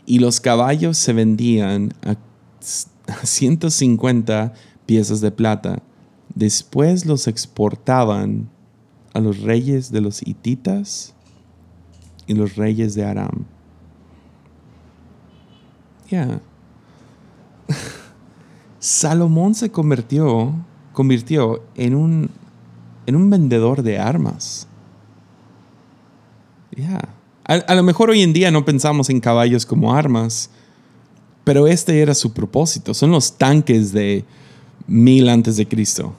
[0.07, 2.17] y los caballos se vendían a
[3.23, 4.53] 150
[4.87, 5.83] piezas de plata.
[6.35, 8.51] Después los exportaban
[9.13, 11.15] a los reyes de los hititas
[12.27, 13.47] y los reyes de Aram.
[18.79, 20.55] Salomón se convirtió,
[20.93, 22.31] convirtió en, un,
[23.07, 24.67] en un vendedor de armas.
[26.77, 27.01] Ya.
[27.45, 30.51] a lo mejor hoy en día no pensamos en caballos como armas,
[31.45, 32.95] pero este era su propósito.
[32.95, 34.25] Son los tanques de,
[34.87, 36.15] mil antes de Cristo.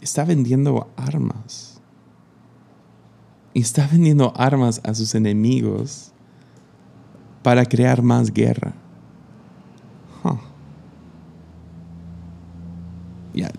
[0.00, 1.80] Está vendiendo armas.
[3.54, 6.12] Está vendiendo armas a sus enemigos
[7.42, 8.74] para crear más guerra.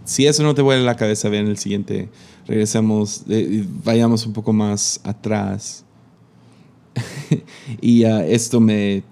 [0.06, 2.10] Si eso no te vuelve la cabeza, vean el siguiente.
[2.48, 5.84] Regresemos, eh, vayamos un poco más atrás.
[7.82, 9.04] y esto me,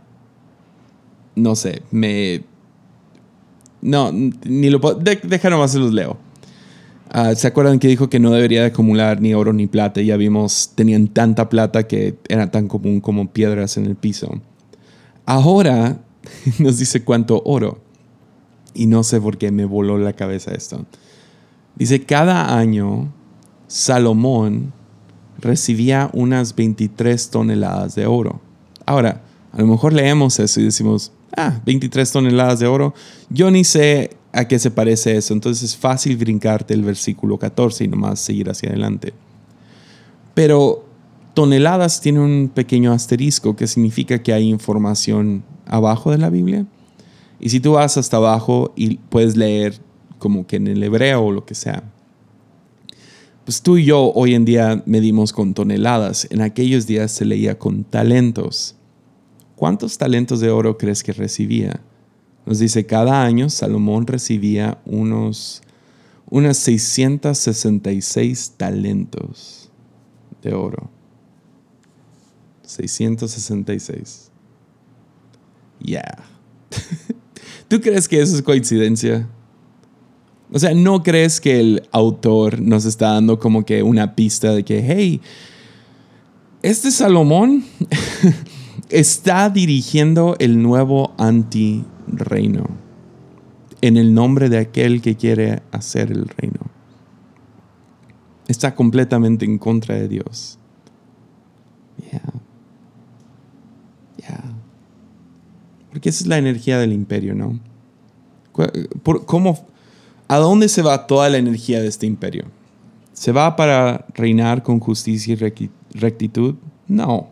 [1.35, 2.43] no sé, me
[3.81, 4.95] no, ni lo puedo.
[4.95, 6.17] De, deja nomás se los leo.
[7.09, 10.01] Ah, ¿Se acuerdan que dijo que no debería de acumular ni oro ni plata?
[10.01, 14.39] Ya vimos, tenían tanta plata que era tan común como piedras en el piso.
[15.25, 16.01] Ahora
[16.59, 17.79] nos dice cuánto oro.
[18.73, 20.85] Y no sé por qué me voló la cabeza esto.
[21.75, 23.11] Dice, cada año
[23.67, 24.73] Salomón
[25.39, 28.39] recibía unas 23 toneladas de oro.
[28.85, 32.93] Ahora, a lo mejor leemos eso y decimos, ah, 23 toneladas de oro.
[33.29, 37.83] Yo ni sé a qué se parece eso, entonces es fácil brincarte el versículo 14
[37.83, 39.13] y nomás seguir hacia adelante.
[40.33, 40.85] Pero
[41.33, 46.65] toneladas tiene un pequeño asterisco que significa que hay información abajo de la Biblia.
[47.39, 49.79] Y si tú vas hasta abajo y puedes leer
[50.19, 51.83] como que en el hebreo o lo que sea,
[53.45, 56.27] pues tú y yo hoy en día medimos con toneladas.
[56.29, 58.75] En aquellos días se leía con talentos.
[59.55, 61.81] ¿Cuántos talentos de oro crees que recibía?
[62.45, 65.61] Nos dice, cada año Salomón recibía unos,
[66.29, 69.71] unas 666 talentos
[70.41, 70.89] de oro.
[72.71, 74.31] 666.
[75.79, 76.03] Ya.
[77.67, 79.27] ¿Tú crees que eso es coincidencia?
[80.51, 84.63] O sea, ¿no crees que el autor nos está dando como que una pista de
[84.63, 85.21] que, hey,
[86.61, 87.63] este Salomón
[88.89, 92.81] está dirigiendo el nuevo anti-reino
[93.81, 96.59] en el nombre de aquel que quiere hacer el reino?
[98.47, 100.59] Está completamente en contra de Dios.
[102.11, 102.40] Yeah.
[105.89, 107.59] Porque esa es la energía del imperio, ¿no?
[109.25, 109.65] ¿Cómo,
[110.27, 112.45] ¿A dónde se va toda la energía de este imperio?
[113.11, 116.55] ¿Se va para reinar con justicia y rectitud?
[116.87, 117.27] No.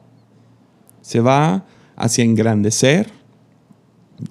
[1.02, 1.66] Se va
[1.96, 3.12] hacia engrandecer,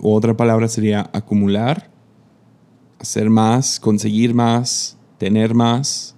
[0.01, 1.89] otra palabra sería acumular,
[2.99, 6.15] hacer más, conseguir más, tener más.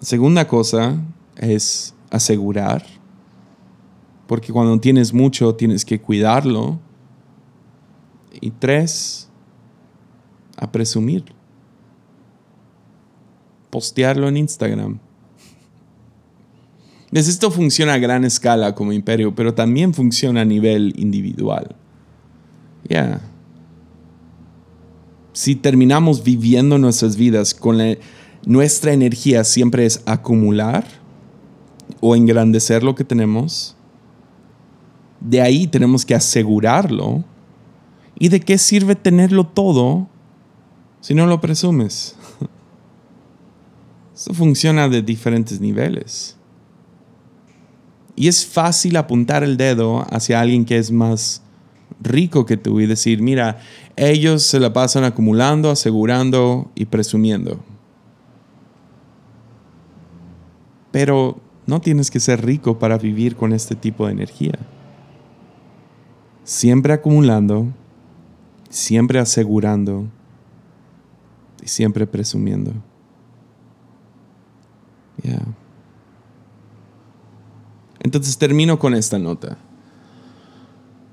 [0.00, 0.96] Segunda cosa
[1.36, 2.84] es asegurar,
[4.26, 6.78] porque cuando tienes mucho tienes que cuidarlo.
[8.40, 9.30] Y tres,
[10.56, 11.24] a presumir.
[13.70, 14.98] Postearlo en Instagram.
[17.12, 21.74] Esto funciona a gran escala como imperio, pero también funciona a nivel individual.
[22.88, 23.20] Ya.
[25.32, 27.78] Si terminamos viviendo nuestras vidas con
[28.44, 30.86] nuestra energía siempre es acumular
[32.00, 33.75] o engrandecer lo que tenemos,
[35.20, 37.24] de ahí tenemos que asegurarlo.
[38.18, 40.08] ¿Y de qué sirve tenerlo todo
[41.06, 42.16] si no lo presumes.
[44.14, 46.36] Eso funciona de diferentes niveles.
[48.16, 51.42] Y es fácil apuntar el dedo hacia alguien que es más
[52.00, 53.60] rico que tú y decir, mira,
[53.94, 57.62] ellos se la pasan acumulando, asegurando y presumiendo.
[60.90, 64.58] Pero no tienes que ser rico para vivir con este tipo de energía.
[66.46, 67.66] Siempre acumulando,
[68.70, 70.06] siempre asegurando
[71.60, 72.72] y siempre presumiendo.
[77.98, 79.58] Entonces termino con esta nota.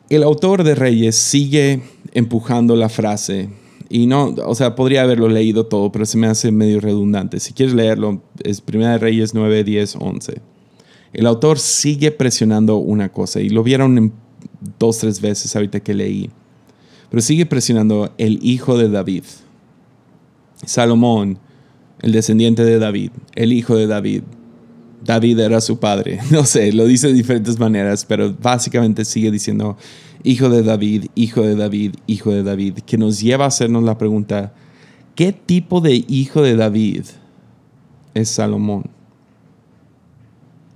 [0.07, 1.81] El autor de Reyes sigue
[2.11, 3.49] empujando la frase
[3.89, 7.39] y no, o sea, podría haberlo leído todo, pero se me hace medio redundante.
[7.39, 10.41] Si quieres leerlo, es Primera de Reyes 9, 10, 11.
[11.13, 14.22] El autor sigue presionando una cosa y lo vieron en
[14.79, 16.29] dos, tres veces ahorita que leí,
[17.09, 19.23] pero sigue presionando el hijo de David.
[20.65, 21.37] Salomón,
[22.01, 24.23] el descendiente de David, el hijo de David.
[25.03, 26.19] David era su padre.
[26.31, 29.77] No sé, lo dice de diferentes maneras, pero básicamente sigue diciendo
[30.23, 33.97] hijo de David, hijo de David, hijo de David, que nos lleva a hacernos la
[33.97, 34.53] pregunta,
[35.15, 37.05] ¿qué tipo de hijo de David
[38.13, 38.85] es Salomón?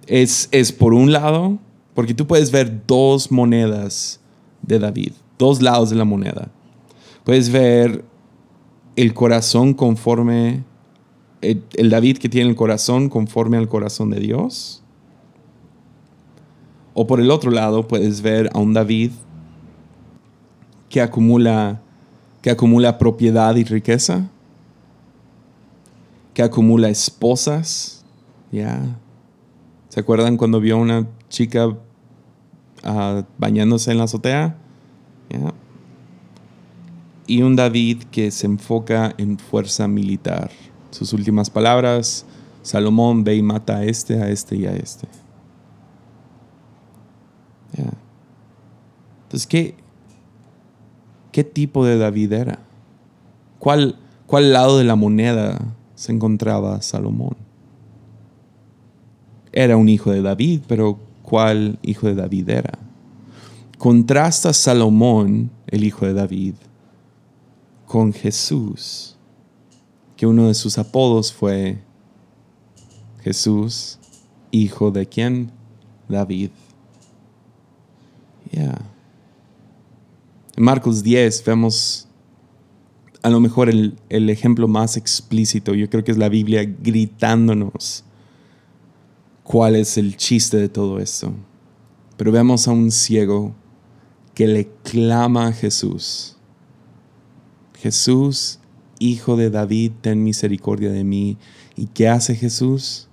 [0.05, 1.59] Es, es por un lado,
[1.97, 4.19] porque tú puedes ver dos monedas
[4.61, 6.51] de David, dos lados de la moneda.
[7.23, 8.05] Puedes ver
[8.95, 10.63] el corazón conforme,
[11.41, 14.83] el, David que tiene el corazón conforme al corazón de Dios.
[16.93, 19.09] O por el otro lado puedes ver a un David
[20.89, 21.81] que acumula,
[22.43, 24.29] que acumula propiedad y riqueza,
[26.35, 28.05] que acumula esposas.
[28.51, 28.99] ¿ya?
[29.89, 31.75] ¿Se acuerdan cuando vio a una chica
[33.37, 34.57] bañándose en la azotea?
[37.27, 40.49] y un David que se enfoca en fuerza militar.
[40.91, 42.25] Sus últimas palabras,
[42.61, 45.07] Salomón ve y mata a este, a este y a este.
[49.23, 49.75] Entonces, ¿qué,
[51.33, 52.59] ¿qué tipo de David era?
[53.59, 55.59] ¿Cuál, ¿Cuál lado de la moneda
[55.95, 57.35] se encontraba Salomón?
[59.51, 60.97] Era un hijo de David, pero
[61.27, 62.87] ¿cuál hijo de David era?
[63.77, 66.55] contrasta Salomón, el hijo de David,
[67.85, 69.15] con Jesús,
[70.15, 71.79] que uno de sus apodos fue
[73.21, 73.99] Jesús,
[74.51, 75.51] hijo de quién?
[76.09, 76.49] David.
[78.51, 78.81] Ya.
[80.55, 82.07] En Marcos 10 vemos
[83.21, 85.75] a lo mejor el, el, ejemplo más explícito.
[85.75, 88.03] Yo creo que es la Biblia gritándonos
[89.47, 91.33] cuál es el chiste de todo esto.
[92.17, 93.55] Pero vemos a un ciego
[94.35, 96.35] que le clama a Jesús.
[97.75, 98.59] Jesús,
[98.99, 101.37] hijo de David, ten misericordia de mí.
[101.77, 103.07] ¿Y qué hace Jesús?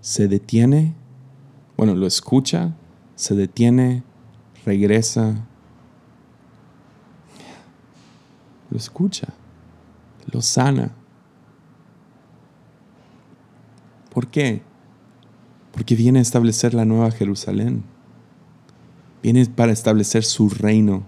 [0.00, 0.94] Se detiene,
[1.76, 2.76] bueno, lo escucha,
[3.16, 4.04] se detiene,
[4.64, 5.48] regresa,
[8.70, 9.34] lo escucha,
[10.30, 10.94] lo sana.
[14.14, 14.62] ¿Por qué?
[15.76, 17.84] Porque viene a establecer la nueva Jerusalén.
[19.22, 21.02] Viene para establecer su reino.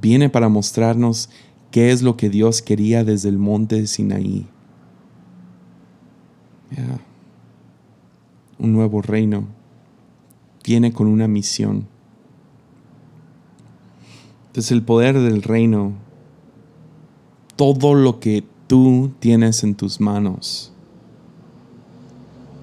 [0.00, 1.28] Viene para mostrarnos
[1.70, 4.46] qué es lo que Dios quería desde el monte de Sinaí.
[8.58, 9.44] Un nuevo reino.
[10.64, 11.88] Viene con una misión.
[14.46, 15.92] Entonces el poder del reino,
[17.56, 20.72] todo lo que tú tienes en tus manos,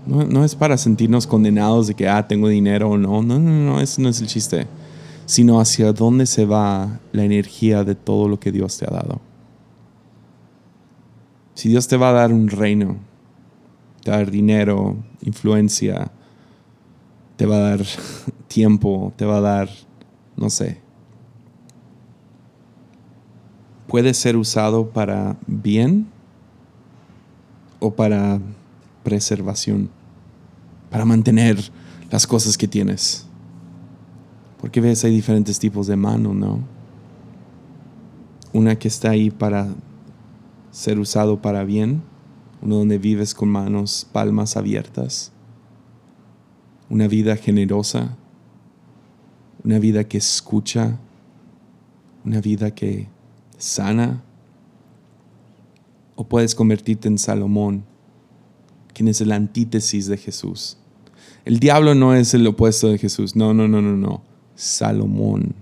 [0.08, 3.22] no, es para sentirnos condenados de que, ah, tengo dinero o no.
[3.22, 4.68] No, no, no, ese no es el chiste.
[5.26, 9.20] Sino hacia dónde se va la energía de todo lo que Dios te ha dado.
[11.54, 12.98] Si Dios te va a dar un reino,
[14.04, 16.12] te va a dar dinero, influencia,
[17.36, 17.82] te va a dar
[18.48, 19.70] tiempo, te va a dar,
[20.36, 20.80] no sé,
[23.88, 26.08] puede ser usado para bien
[27.80, 28.40] o para
[29.04, 29.90] preservación,
[30.90, 31.58] para mantener
[32.10, 33.26] las cosas que tienes.
[34.60, 36.60] Porque ves, hay diferentes tipos de mano, ¿no?
[38.54, 39.68] Una que está ahí para
[40.72, 42.02] ser usado para bien,
[42.62, 45.32] uno donde vives con manos, palmas abiertas,
[46.90, 48.18] una vida generosa,
[49.64, 51.00] una vida que escucha,
[52.24, 53.10] una vida que
[53.58, 54.24] sana,
[56.16, 57.84] o puedes convertirte en Salomón,
[58.98, 60.76] quien es el antítesis de Jesús.
[61.46, 64.24] El diablo no es el opuesto de Jesús, no, no, no, no, no,
[64.56, 65.54] Salomón.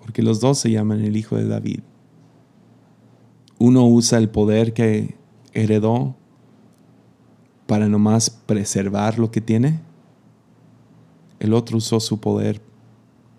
[0.00, 1.80] Porque los dos se llaman el hijo de David.
[3.58, 5.18] Uno usa el poder que
[5.52, 6.16] heredó
[7.66, 9.80] para nomás preservar lo que tiene.
[11.40, 12.62] El otro usó su poder,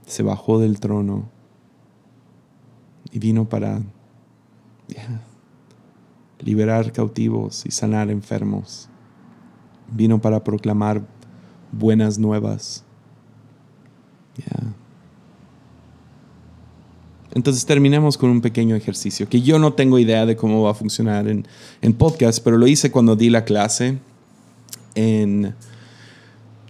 [0.05, 1.27] se bajó del trono
[3.11, 3.81] y vino para
[6.39, 8.89] liberar cautivos y sanar enfermos.
[9.91, 11.05] Vino para proclamar
[11.71, 12.83] buenas nuevas.
[17.33, 20.73] Entonces terminemos con un pequeño ejercicio que yo no tengo idea de cómo va a
[20.73, 21.47] funcionar en,
[21.81, 23.99] en podcast, pero lo hice cuando di la clase
[24.95, 25.53] en,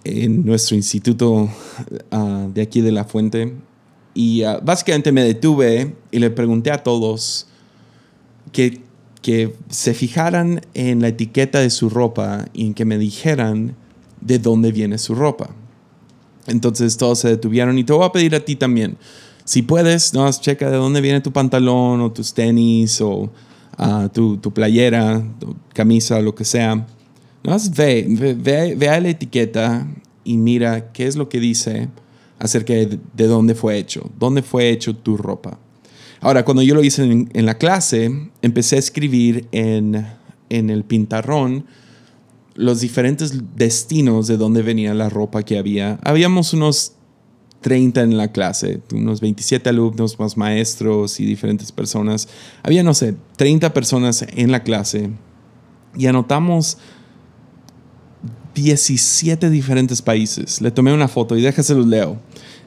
[0.04, 1.50] en nuestro instituto
[2.12, 3.54] ah, de aquí de la fuente
[4.14, 7.48] y ah, básicamente me detuve y le pregunté a todos
[8.52, 8.82] que,
[9.28, 13.76] que se fijaran en la etiqueta de su ropa y que me dijeran
[14.22, 15.50] de dónde viene su ropa.
[16.46, 18.96] Entonces todos se detuvieron y te voy a pedir a ti también.
[19.44, 23.30] Si puedes, no, checa de dónde viene tu pantalón o tus tenis o
[23.78, 26.88] ah, tu, tu, playera, tu camisa, lo que sea.
[27.44, 29.86] No, ve, ve, ve, a la etiqueta
[30.24, 31.90] y mira qué es lo que dice
[32.40, 35.60] acerca de, dónde fue hecho, dónde fue hecho tu ropa.
[36.22, 40.06] Ahora, cuando yo lo hice en, la clase, empecé a escribir en,
[40.50, 41.66] en el pintarrón
[42.56, 46.00] los diferentes destinos de dónde venía la ropa que había.
[46.04, 46.94] Habíamos unos
[47.62, 52.28] 30 en la clase, unos 27 alumnos más maestros y diferentes personas.
[52.64, 55.12] Había, no sé, 30 personas en la clase
[55.96, 56.78] y anotamos
[58.56, 60.62] 17 diferentes países.
[60.62, 62.20] Le tomé una foto y déjaselos leo.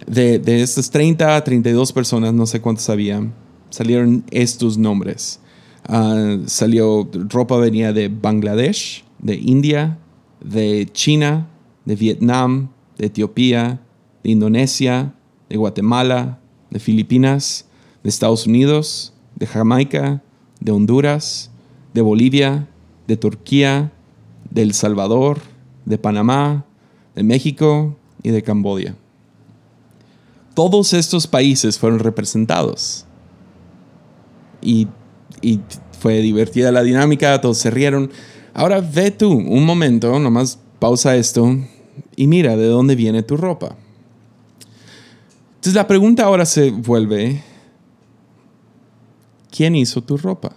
[0.06, 3.22] De, de estas 30 a 32 personas, no sé cuántos había,
[3.70, 5.40] salieron estos nombres.
[5.86, 9.98] Ah, salió, ropa venía de Bangladesh, de India,
[10.42, 11.48] de China,
[11.84, 13.80] de Vietnam, de Etiopía,
[14.22, 15.14] de Indonesia,
[15.48, 16.38] de Guatemala,
[16.70, 17.66] de Filipinas,
[18.02, 20.22] de Estados Unidos, de Jamaica,
[20.60, 21.50] de Honduras,
[21.94, 22.68] de Bolivia,
[23.06, 23.92] de Turquía,
[24.50, 25.40] de El Salvador,
[25.84, 26.64] de Panamá,
[27.14, 28.94] de México y de Camboya.
[30.60, 33.06] Todos estos países fueron representados.
[34.60, 34.88] Y,
[35.98, 38.10] fue divertida la dinámica, todos se rieron.
[38.52, 41.56] Ahora ve tú un momento, nomás pausa esto
[42.14, 43.74] y mira de dónde viene tu ropa.
[45.48, 47.42] Entonces la pregunta ahora se vuelve,
[49.50, 50.54] ¿quién hizo tu ropa?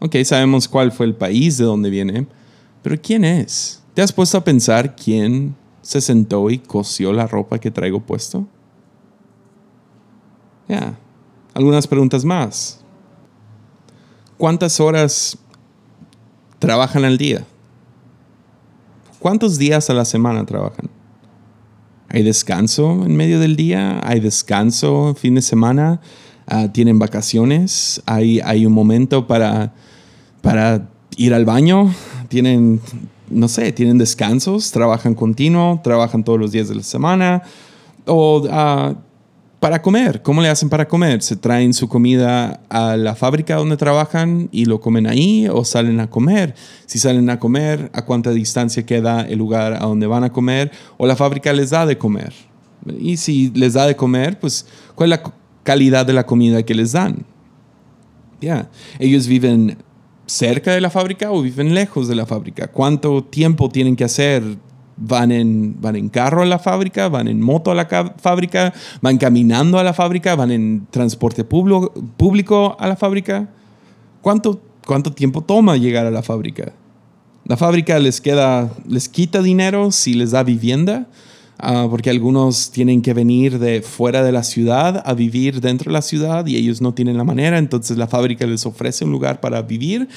[0.00, 2.26] Ok, sabemos cuál fue el país de donde viene,
[2.82, 3.82] pero ¿quién es?
[3.94, 5.56] ¿Te has puesto a pensar quién
[5.86, 8.44] se sentó y cosió la ropa que traigo puesto?
[10.66, 10.98] Ya,
[11.54, 12.80] algunas preguntas más.
[14.36, 15.38] ¿Cuántas horas
[16.58, 17.44] trabajan al día?
[19.20, 20.90] ¿Cuántos días a la semana trabajan?
[22.08, 24.00] ¿Hay descanso en medio del día?
[24.02, 26.00] ¿Hay descanso fin de semana?
[26.48, 28.02] Ah, ¿Tienen vacaciones?
[28.06, 29.72] ¿Hay, ¿Hay un momento para,
[30.42, 31.94] para ir al baño?
[32.28, 32.80] ¿Tienen,
[33.30, 34.70] no sé, tienen descansos?
[34.70, 35.80] ¿Trabajan continuo?
[35.82, 37.42] ¿Trabajan todos los días de la semana?
[38.06, 38.94] ¿O ah,
[39.60, 40.22] para comer.
[40.22, 41.22] ¿Cómo le hacen para comer?
[41.22, 45.98] ¿Se traen su comida a la fábrica donde trabajan y lo comen ahí o salen
[45.98, 46.54] a comer?
[46.84, 50.70] Si salen a comer, ¿a cuánta distancia queda el lugar a donde van a comer?
[50.98, 52.32] ¿O la fábrica les da de comer?
[52.98, 56.74] Y si les da de comer, pues, ¿cuál es la calidad de la comida que
[56.74, 57.24] les dan?
[58.40, 58.68] Ya,
[58.98, 59.78] ellos viven
[60.26, 62.68] cerca de la fábrica o viven lejos de la fábrica.
[62.68, 64.42] ¿Cuánto tiempo tienen que hacer
[64.96, 67.86] van en, van en carro a la fábrica, van en moto a la
[68.18, 73.48] fábrica, van caminando a la fábrica, van en transporte público, a la fábrica.
[74.22, 76.72] ¿Cuánto, ¿Cuánto tiempo toma llegar a la fábrica?
[77.44, 81.06] La fábrica les queda, les quita dinero si les da vivienda,
[81.58, 85.94] ah, porque algunos tienen que venir de fuera de la ciudad a vivir dentro de
[85.94, 89.40] la ciudad y ellos no tienen la manera, entonces la fábrica les ofrece un lugar
[89.40, 90.08] para vivir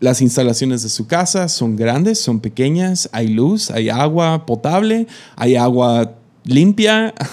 [0.00, 5.06] las instalaciones de su casa son grandes, son pequeñas, hay luz, hay agua potable,
[5.36, 6.14] hay agua
[6.44, 7.14] limpia.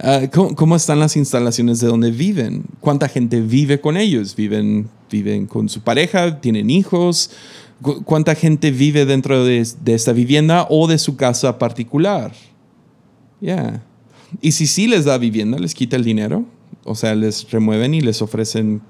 [0.00, 2.64] Ah, ¿Cómo, están las instalaciones de donde viven?
[2.80, 4.36] ¿Cuánta gente vive con ellos?
[4.36, 6.40] ¿Viven, viven con su pareja?
[6.40, 7.30] ¿Tienen hijos?
[8.04, 12.32] ¿Cuánta gente vive dentro de, esta vivienda o de su casa particular?
[13.44, 13.84] Ya.
[14.40, 16.46] Y si sí les da vivienda, les quita el dinero.
[16.84, 18.80] O sea, les remueven y les ofrecen,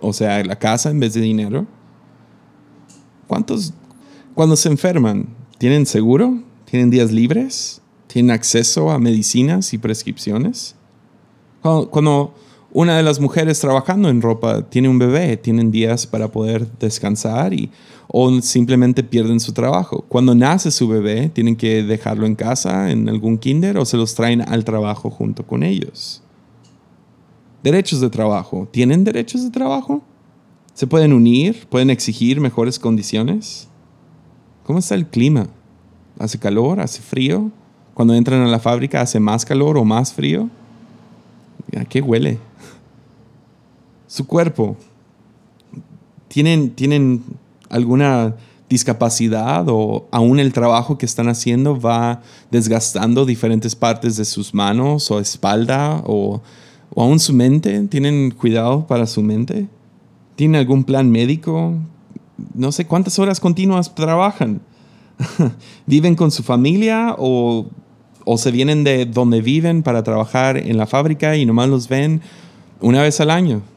[0.00, 1.66] o sea, la casa en vez de dinero.
[3.26, 3.72] ¿Cuántos,
[4.34, 6.42] cuando se enferman, tienen seguro?
[6.66, 7.80] ¿Tienen días libres?
[8.08, 10.76] ¿Tienen acceso a medicinas y prescripciones?
[11.62, 12.34] Cuando,
[12.74, 17.52] una de las mujeres trabajando en ropa tiene un bebé, tienen días para poder descansar
[17.52, 17.70] y,
[18.08, 20.04] o simplemente pierden su trabajo.
[20.08, 24.14] Cuando nace su bebé, tienen que dejarlo en casa, en algún kinder, o se los
[24.14, 26.22] traen al trabajo junto con ellos.
[27.62, 28.66] Derechos de trabajo.
[28.70, 30.02] ¿Tienen derechos de trabajo?
[30.72, 31.66] ¿Se pueden unir?
[31.68, 33.68] ¿Pueden exigir mejores condiciones?
[34.64, 35.48] ¿Cómo está el clima?
[36.18, 36.80] ¿Hace calor?
[36.80, 37.50] ¿Hace frío?
[37.92, 40.48] Cuando entran a la fábrica, ¿hace más calor o más frío?
[41.78, 42.38] ¿A qué huele?
[44.12, 44.76] Su cuerpo.
[46.28, 47.24] ¿Tienen, ¿Tienen
[47.70, 48.36] alguna
[48.68, 55.10] discapacidad o aún el trabajo que están haciendo va desgastando diferentes partes de sus manos
[55.10, 56.42] o espalda o,
[56.94, 57.88] o aún su mente?
[57.88, 59.66] ¿Tienen cuidado para su mente?
[60.36, 61.72] ¿Tienen algún plan médico?
[62.52, 64.60] No sé cuántas horas continuas trabajan.
[65.86, 67.64] ¿Viven con su familia o,
[68.26, 72.20] o se vienen de donde viven para trabajar en la fábrica y nomás los ven
[72.82, 73.71] una vez al año?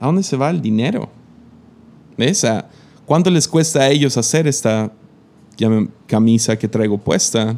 [0.00, 1.08] ¿A dónde se va el dinero?
[3.06, 4.90] ¿Cuánto les cuesta a ellos hacer esta
[6.06, 7.56] camisa que traigo puesta?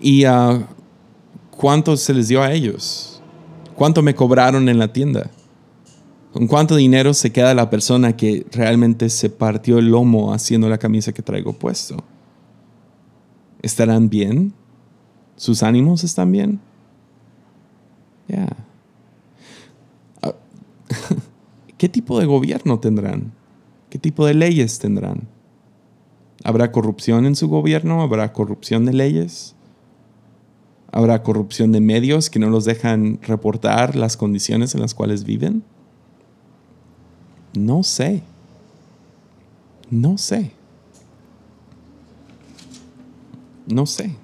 [0.00, 0.64] ¿Y uh,
[1.50, 3.22] cuánto se les dio a ellos?
[3.76, 5.30] ¿Cuánto me cobraron en la tienda?
[6.32, 10.78] ¿Con cuánto dinero se queda la persona que realmente se partió el lomo haciendo la
[10.78, 11.96] camisa que traigo puesto?
[13.62, 14.52] ¿Estarán bien?
[15.36, 16.60] ¿Sus ánimos están bien?
[18.28, 18.48] Ya.
[21.78, 23.32] ¿Qué tipo de gobierno tendrán?
[23.90, 25.28] ¿Qué tipo de leyes tendrán?
[26.42, 28.02] ¿Habrá corrupción en su gobierno?
[28.02, 29.54] ¿Habrá corrupción de leyes?
[30.92, 35.64] ¿Habrá corrupción de medios que no los dejan reportar las condiciones en las cuales viven?
[37.54, 38.22] No sé.
[39.90, 40.52] No sé.
[43.66, 44.14] No sé.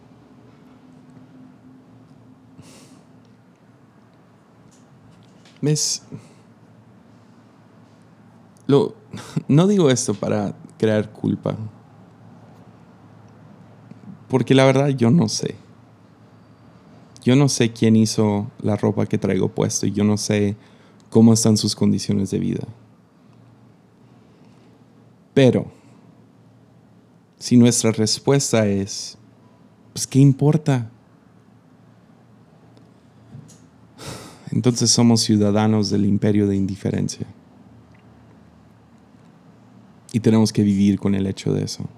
[5.61, 6.03] ¿Ves?
[9.49, 11.57] No digo esto para crear culpa.
[14.29, 15.57] Porque la verdad yo no sé.
[17.23, 20.57] Yo no sé quién hizo la ropa que traigo puesto y yo no sé
[21.11, 22.67] cómo están sus condiciones de vida.
[25.35, 25.71] Pero,
[27.39, 29.19] si nuestra respuesta es,
[29.93, 30.91] pues, ¿qué importa?
[34.51, 37.27] Entonces somos ciudadanos del imperio de indiferencia.
[40.13, 41.89] Y tenemos que vivir con el hecho de eso.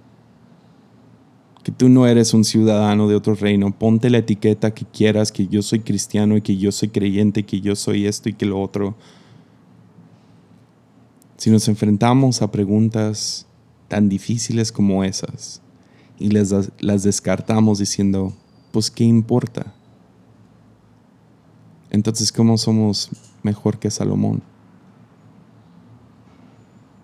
[1.63, 3.71] que tú no eres un ciudadano de otro reino.
[3.71, 7.61] Ponte la etiqueta que quieras, que yo soy cristiano y que yo soy creyente, que
[7.61, 8.97] yo soy esto y que lo otro.
[11.37, 13.47] Si nos enfrentamos a preguntas
[13.87, 15.63] tan difíciles como esas
[16.19, 18.33] y las, las descartamos diciendo,
[18.73, 19.73] pues ¿qué importa?
[21.91, 23.11] Entonces, ¿cómo somos
[23.43, 24.43] mejor que Salomón?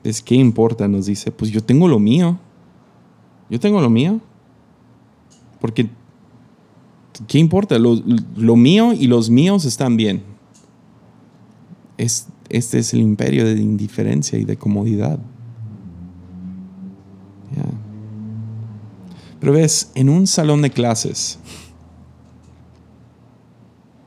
[0.05, 2.39] Es qué importa, nos dice, pues yo tengo lo mío.
[3.51, 4.21] Yo tengo lo mío.
[5.61, 5.89] Porque,
[7.27, 7.79] ¿qué importa?
[7.79, 10.23] Lo, mío y los míos están bien.
[11.97, 15.19] Es, este es el imperio de indiferencia y de comodidad.
[19.41, 21.39] Pero ves, en un salón de clases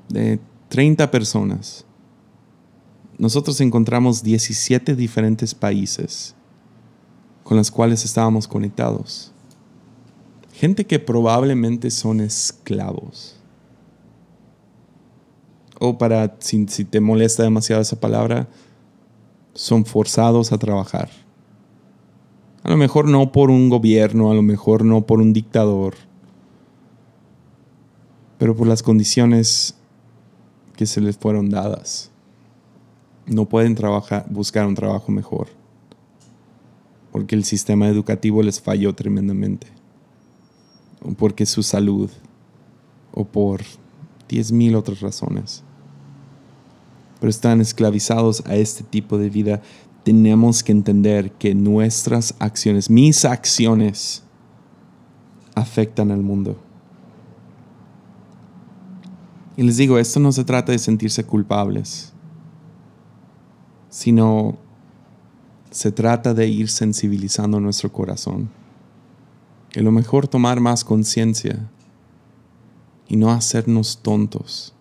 [0.09, 0.39] de
[0.69, 1.85] 30 personas,
[3.21, 6.33] nosotros encontramos 17 diferentes países
[7.43, 9.31] con los cuales estábamos conectados.
[10.53, 13.35] Gente que probablemente son esclavos.
[15.79, 18.49] O para, si, te molesta demasiado esa palabra,
[19.53, 21.11] son forzados a trabajar.
[22.63, 25.93] A lo mejor no por un gobierno, a lo mejor no por un dictador,
[28.39, 29.75] pero por las condiciones
[30.75, 32.10] que se les fueron dadas.
[33.31, 35.47] No pueden trabajar, buscar un trabajo mejor,
[37.11, 39.67] porque el sistema educativo les falló tremendamente
[41.03, 42.09] o porque su salud,
[43.13, 43.61] o por
[44.29, 45.63] diez mil otras razones.
[47.19, 49.61] Pero están esclavizados a este tipo de vida.
[50.03, 54.23] Tenemos que entender que nuestras acciones, mis acciones,
[55.55, 56.57] afectan al mundo.
[59.57, 62.13] Y les digo, esto no se trata de sentirse culpables,
[63.91, 64.57] sino
[65.69, 68.49] se trata de ir sensibilizando nuestro corazón
[69.79, 71.69] a lo mejor tomar más conciencia
[73.07, 74.73] y no hacernos tontos.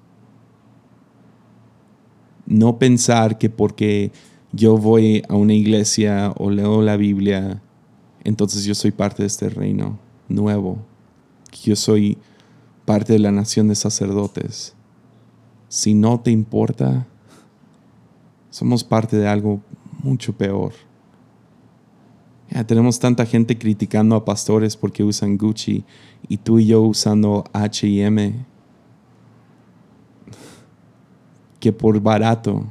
[2.47, 4.11] No pensar que porque
[4.53, 7.63] yo voy a una iglesia o leo la Biblia,
[8.25, 9.99] entonces yo soy parte de este reino
[10.29, 10.79] nuevo.
[11.63, 12.19] Yo soy
[12.85, 14.75] parte de la nación de sacerdotes.
[15.69, 17.07] Si no te importa,
[18.51, 19.61] somos parte de algo
[20.03, 20.73] mucho peor
[22.67, 25.85] tenemos tanta gente criticando a pastores porque usan Gucci
[26.29, 28.45] y tú y yo usando HM
[31.61, 32.65] que por barato.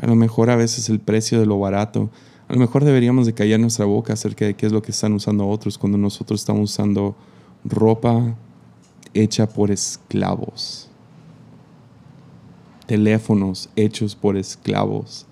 [0.00, 2.10] a lo mejor a veces el precio de lo barato.
[2.48, 5.12] A lo mejor deberíamos de callar nuestra boca acerca de qué es lo que están
[5.14, 7.14] usando otros cuando nosotros estamos usando
[7.64, 8.34] ropa
[9.14, 10.91] hecha por esclavos.
[12.92, 15.26] Teléfonos hechos por esclavos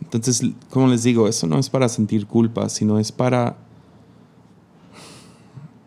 [0.00, 3.56] Entonces, como les digo, eso no es para sentir culpa, sino es para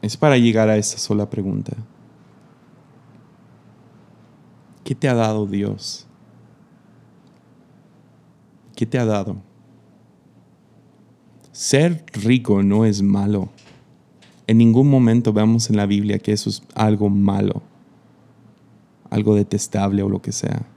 [0.03, 1.75] es para llegar a esa sola pregunta.
[4.83, 6.05] ¿Qué te ha dado Dios?
[8.75, 9.37] ¿Qué te ha dado?
[11.51, 13.49] Ser rico no es malo.
[14.47, 17.61] En ningún momento vemos en la Biblia que eso es algo malo,
[19.09, 20.67] algo detestable o lo que sea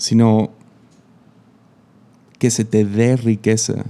[0.00, 0.50] sino
[2.38, 3.84] que se te dé riqueza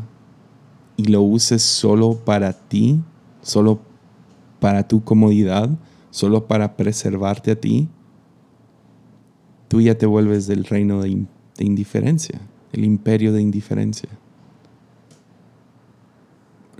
[0.96, 3.00] y lo uses solo para ti,
[3.42, 3.80] solo
[4.58, 5.70] para tu comodidad,
[6.10, 7.88] solo para preservarte a ti,
[9.68, 11.26] tú ya te vuelves del reino de,
[11.60, 12.40] indiferencia,
[12.72, 14.10] el imperio de indiferencia.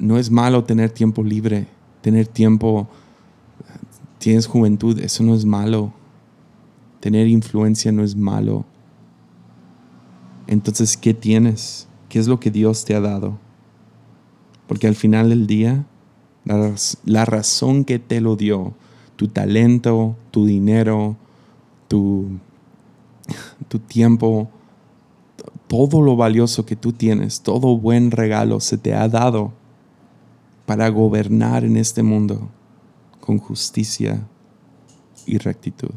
[0.01, 1.69] No es malo tener tiempo libre,
[2.01, 2.89] tener tiempo,
[4.19, 5.93] tienes juventud, eso no es malo.
[6.99, 8.67] Tener influencia no es malo
[10.51, 11.87] entonces, ¿qué tienes?
[12.09, 13.39] ¿Qué es lo que Dios te ha dado?
[14.67, 15.87] Porque al final del día,
[16.45, 18.75] la, razón que te lo dio,
[19.15, 21.17] tu talento, tu dinero,
[21.87, 22.41] tu,
[23.69, 24.51] tu tiempo,
[25.69, 29.53] todo lo valioso que tú tienes, todo buen regalo se te ha dado
[30.71, 32.49] para gobernar en este mundo
[33.19, 34.25] con justicia
[35.27, 35.91] y rectitud.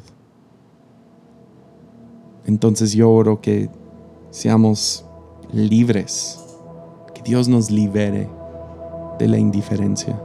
[2.47, 3.69] Entonces yo oro que
[4.31, 5.05] seamos
[5.51, 6.39] libres,
[7.13, 8.27] que Dios nos libere
[9.19, 10.19] de la indiferencia.